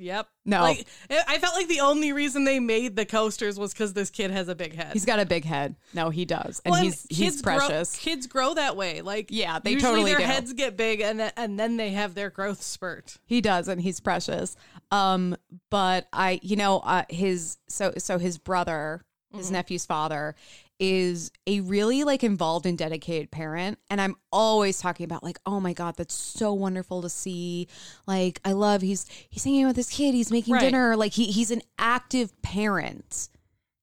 [0.00, 0.62] "Yep." No.
[0.62, 0.86] like
[1.28, 4.48] I felt like the only reason they made the coasters was because this kid has
[4.48, 4.92] a big head.
[4.94, 5.76] He's got a big head.
[5.94, 7.96] No, he does, and Well, he's he's grow- precious.
[7.96, 9.02] kids grow that way.
[9.02, 10.24] Like Yeah, they totally their do.
[10.24, 13.18] heads get big and then, and then they have their growth spurt.
[13.26, 14.56] He does, and he's precious.
[14.90, 15.36] Um,
[15.70, 19.02] but I, you know, uh, his so so his brother,
[19.34, 19.52] his Mm-hmm.
[19.54, 20.34] nephew's father,
[20.80, 25.60] is a really like involved and dedicated parent, and I'm always talking about like, oh
[25.60, 27.68] my god, that's so wonderful to see.
[28.06, 30.62] Like, I love he's he's hanging out with his kid, he's making Right.
[30.62, 33.28] dinner, like he he's an active parent,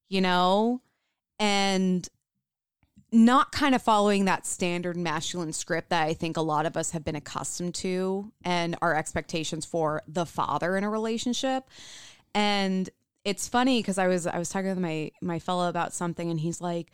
[0.09, 0.81] you know,
[1.39, 2.09] and
[3.11, 6.91] not kind of following that standard masculine script that I think a lot of us
[6.91, 11.69] have been accustomed to and our expectations for the father in a relationship.
[12.35, 12.89] And
[13.27, 16.39] it's funny because I was I was talking with my my fellow about something and
[16.39, 16.87] he's like,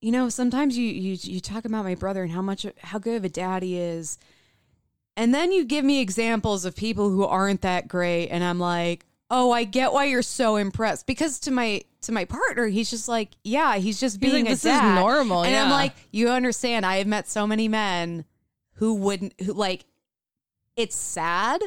[0.00, 3.16] you know, sometimes you you you talk about my brother and how much how good
[3.18, 4.16] of a dad he is.
[5.18, 9.04] And then you give me examples of people who aren't that great and I'm like,
[9.30, 13.06] "Oh, I get why you're so impressed." Because to my to my partner, he's just
[13.06, 15.92] like, "Yeah, he's just He's being like, a "This is dad." normal, And I'm like,
[16.10, 18.24] "You understand, I have met so many men
[18.76, 19.84] who wouldn't who like
[20.74, 21.60] it's sad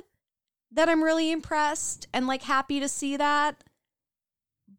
[0.72, 3.64] that I'm really impressed and like happy to see that.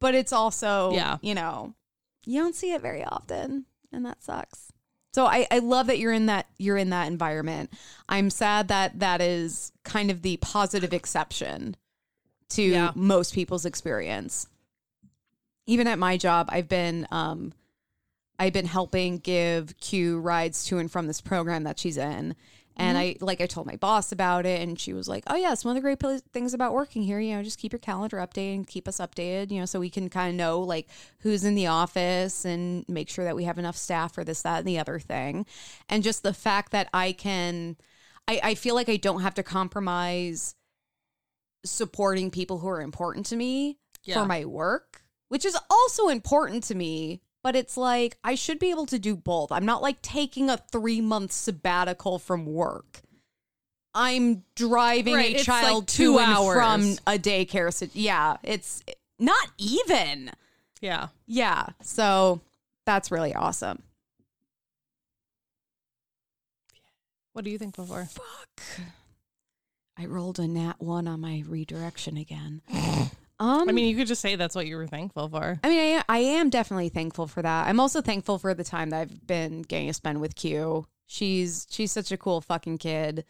[0.01, 1.19] But it's also, Yeah.
[1.23, 1.75] you know,
[2.25, 4.73] you don't see it very often and that sucks.
[5.13, 7.73] So I, I love that you're in that you're in that environment.
[8.09, 11.77] I'm sad that that is kind of the positive exception
[12.51, 12.93] to Yeah.
[12.95, 14.47] most people's experience.
[15.67, 17.53] Even at my job, I've been um
[18.39, 22.35] I've been helping give Q rides to and from this program that she's in.
[22.81, 23.23] And mm-hmm.
[23.23, 25.67] I like I told my boss about it, and she was like, "Oh yeah, it's
[25.67, 27.21] one of the great pl- things about working here.
[27.21, 29.51] You know, just keep your calendar updated and keep us updated.
[29.51, 30.89] You know, so we can kind of know like
[31.19, 34.61] who's in the office and make sure that we have enough staff for this, that,
[34.61, 35.45] and the other thing.
[35.91, 37.77] And just the fact that I can,
[38.27, 40.55] I, I feel like I don't have to compromise
[41.63, 44.15] supporting people who are important to me Yeah.
[44.15, 47.21] for my work, which is also important to me.
[47.43, 49.51] But it's like I should be able to do both.
[49.51, 53.01] I'm not like taking a three month sabbatical from work.
[53.95, 56.55] I'm driving Right, a child like two to hours.
[56.55, 57.73] from a daycare.
[57.73, 58.83] sit- yeah, it's
[59.19, 60.31] not even.
[60.81, 61.09] Yeah.
[61.27, 62.41] Yeah, so
[62.87, 63.83] that's really awesome.
[67.33, 68.05] What do you think before?
[68.07, 68.63] Fuck.
[69.99, 72.63] I rolled a nat one on my redirection again.
[73.41, 75.59] Um, I mean, you could just say that's what you were thankful for.
[75.65, 77.67] I mean, I, I am definitely thankful for that.
[77.67, 80.87] I'm also thankful for the time that I've been getting to spend with Q.
[81.07, 83.25] She's she's such a cool fucking kid.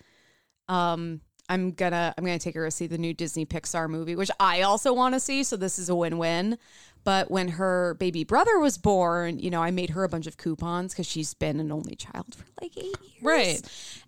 [0.69, 4.31] Um, I'm gonna I'm gonna take her to see the new Disney Pixar movie, which
[4.41, 5.45] I also want to see.
[5.45, 6.59] So this is a win win.
[7.03, 10.37] But when her baby brother was born, you know, I made her a bunch of
[10.37, 13.61] coupons because she's been an only child for like eight years, Right.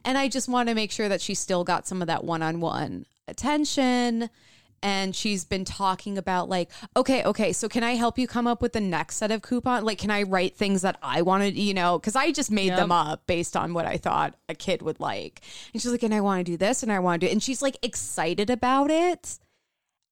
[0.04, 2.42] And I just want to make sure that she still got some of that one
[2.42, 4.28] on one attention.
[4.82, 8.60] And she's been talking about like, okay, okay, so can I help you come up
[8.60, 9.84] with the next set of coupon?
[9.84, 12.76] Like, can I write things that I wanted, you know, because I just made Yep.
[12.76, 15.40] them up based on what I thought a kid would like.
[15.72, 17.32] And she's like, and I want to do this and I want to do it.
[17.32, 19.38] And she's like excited about it.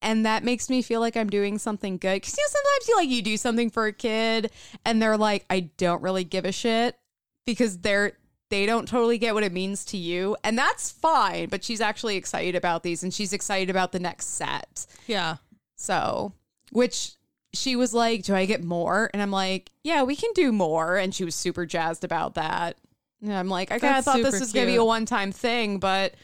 [0.02, 2.22] And that makes me feel like I'm doing something good.
[2.22, 4.50] Cause you know, sometimes you like you do something for a kid
[4.84, 6.96] and they're like, I don't really give a shit
[7.44, 8.12] because they're
[8.50, 10.36] they don't totally get what it means to you.
[10.44, 11.48] And that's fine.
[11.48, 14.86] But she's actually excited about these and she's excited about the next set.
[15.06, 15.36] Yeah.
[15.76, 16.32] So,
[16.72, 17.12] which
[17.52, 19.10] she was like, Do I get more?
[19.12, 20.96] And I'm like, Yeah, we can do more.
[20.96, 22.76] And she was super jazzed about that.
[23.22, 25.30] And I'm like, I kind of thought this was going to be a one time
[25.32, 26.14] thing, but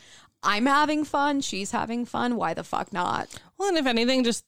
[0.43, 1.41] I'm having fun.
[1.41, 2.37] She's having fun.
[2.37, 3.29] Why the fuck not?
[3.59, 4.45] Well, and if anything, just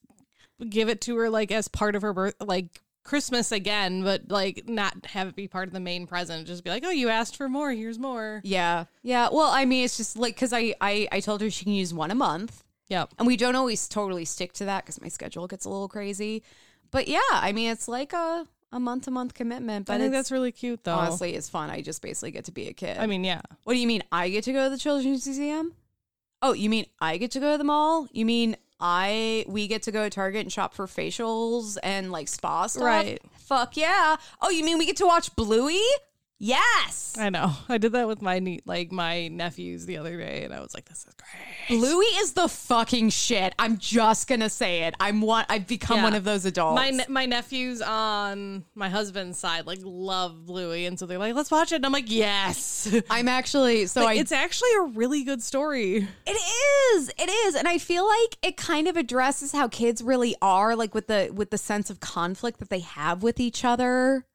[0.67, 4.67] give it to her like as part of her birth, like Christmas again, but like
[4.67, 6.47] not have it be part of the main present.
[6.47, 7.71] Just be like, oh, you asked for more.
[7.71, 8.41] Here's more.
[8.43, 8.85] Yeah.
[9.03, 9.29] Yeah.
[9.31, 11.93] Well, I mean, it's just like, cause I, I, I told her she can use
[11.93, 12.63] one a month.
[12.89, 13.13] Yep.
[13.17, 16.43] And we don't always totally stick to that because my schedule gets a little crazy.
[16.91, 19.85] But yeah, I mean, it's like a, a month to month commitment.
[19.85, 20.95] But I think that's really cute, though.
[20.95, 21.69] honestly, it's fun.
[21.69, 22.97] I just basically get to be a kid.
[22.97, 23.41] I mean, yeah.
[23.63, 24.03] what do you mean?
[24.11, 25.73] I get to go to the Children's Museum?
[26.41, 28.07] Oh, you mean I get to go to the mall?
[28.11, 32.27] You mean I we get to go to Target and shop for facials and like
[32.27, 32.83] spa stuff?
[32.83, 33.21] Right.
[33.37, 34.15] Fuck yeah.
[34.41, 35.81] Oh, you mean we get to watch Bluey?
[36.41, 37.15] Yes.
[37.19, 37.51] I know.
[37.67, 40.73] I did that with my nie- like my nephews the other day, and I was
[40.73, 43.53] like, "This is great." Bluey is the fucking shit.
[43.59, 44.95] I'm just gonna say it.
[45.01, 45.45] I'm one.
[45.49, 46.03] I've become Yeah.
[46.03, 46.75] one of those adults.
[46.79, 51.35] My ne- my nephews on my husband's side like love Bluey, and so they're like,
[51.35, 54.21] "Let's watch it." And I'm like, "Yes." I'm actually so Like, I.
[54.21, 56.07] it's actually a really good story.
[56.25, 56.37] It
[56.95, 57.09] is.
[57.19, 57.55] It is.
[57.55, 61.31] And I feel like it kind of addresses how kids really are, like with the
[61.33, 64.25] with the sense of conflict that they have with each other.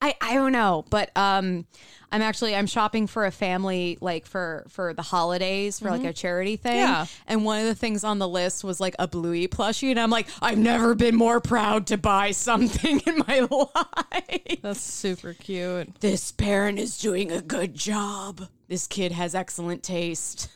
[0.00, 1.66] I I don't know, but um
[2.12, 6.12] I'm actually I'm shopping for a family like for for the holidays for like a
[6.12, 6.76] charity thing.
[6.76, 7.06] Yeah.
[7.26, 10.10] And one of the things on the list was like a Bluey plushie and I'm
[10.10, 14.62] like I've never been more proud to buy something in my life.
[14.62, 16.00] That's super cute.
[16.00, 18.48] This parent is doing a good job.
[18.68, 20.48] This kid has excellent taste.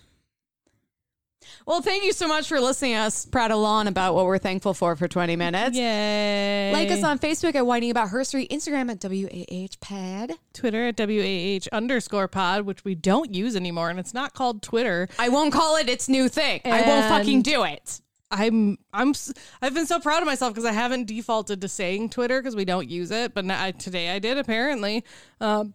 [1.71, 4.75] Well, thank you so much for listening to us prattle on about what we're thankful
[4.75, 5.77] for for 20 minutes.
[5.77, 6.73] Yay!
[6.73, 11.69] Like us on Facebook at Whining About Herstory, Instagram at WAH Pod, Twitter at WAH
[11.71, 15.09] underscore pod, which we don't use anymore, and it's not called Twitter.
[15.17, 16.61] I won't call it its new thing.
[16.65, 18.01] I won't fucking do it.
[18.33, 19.15] I'm I'm
[19.63, 22.65] I've been so proud of myself because I haven't defaulted to saying Twitter because we
[22.65, 25.05] don't use it, but now, I, today I did apparently.
[25.41, 25.75] Um,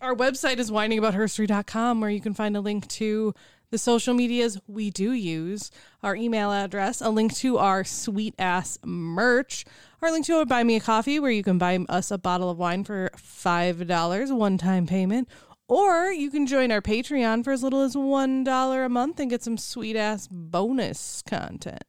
[0.00, 3.34] our website is whiningaboutherstory.com where you can find a link to
[3.70, 5.70] the social medias we do use,
[6.02, 9.64] our email address, a link to our sweet ass merch,
[10.00, 12.58] our link to buy me a coffee where you can buy us a bottle of
[12.58, 15.28] wine for $5 one time payment.
[15.68, 19.42] Or you can join our Patreon for as little as $1 a month and get
[19.42, 21.84] some sweet ass bonus content.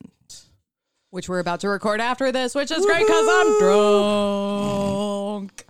[1.12, 5.66] Which we're about to record after this, which is great because I'm drunk.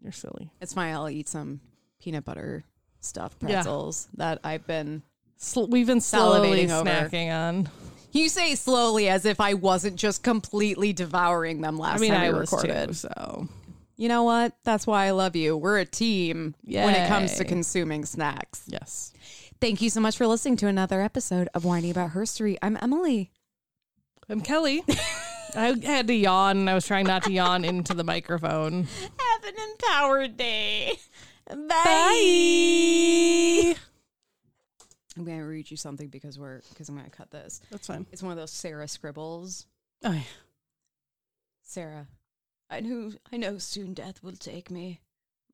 [0.00, 0.50] You're silly.
[0.60, 0.94] It's fine.
[0.94, 1.60] I'll eat some
[2.00, 2.64] peanut butter
[3.00, 3.48] stuffed Yeah.
[3.48, 5.02] pretzels that I've been.
[5.44, 6.88] Sl- we've been slowly Salivating over.
[6.90, 7.68] snacking on.
[8.12, 12.20] You say slowly as if I wasn't just completely devouring them last I mean, time
[12.22, 12.88] we I was recorded.
[12.88, 13.48] too, so
[13.96, 14.54] You know what?
[14.64, 15.56] That's why I love you.
[15.56, 18.62] We're a team when it comes to consuming snacks.
[18.66, 19.12] yes.
[19.60, 22.56] Thank you so much for listening to another episode of Whining About Herstory.
[22.60, 23.30] I'm Emily.
[24.28, 24.82] I'm Kelley.
[25.56, 28.84] I had to yawn and I was trying not to yawn into the microphone.
[28.84, 30.92] Have an empowered day.
[31.48, 31.68] Bye.
[33.74, 33.74] Bye.
[35.16, 37.60] I'm gonna read you something because we're because I'm gonna cut this.
[37.70, 38.06] That's fine.
[38.12, 39.66] It's one of those Sarah scribbles.
[40.04, 40.20] Oh, yeah.
[41.62, 42.06] Sarah,
[42.68, 45.00] I know I know soon death will take me.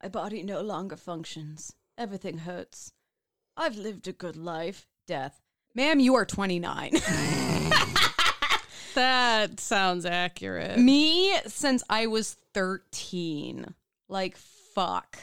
[0.03, 1.75] My body no longer functions.
[1.99, 2.93] Everything hurts.
[3.57, 4.87] I've lived a good life.
[5.07, 5.43] Death.
[5.75, 6.93] Ma'am, you are 29.
[8.95, 10.79] That sounds accurate.
[10.79, 13.75] Me since I was 13.
[14.09, 15.19] Like fuck.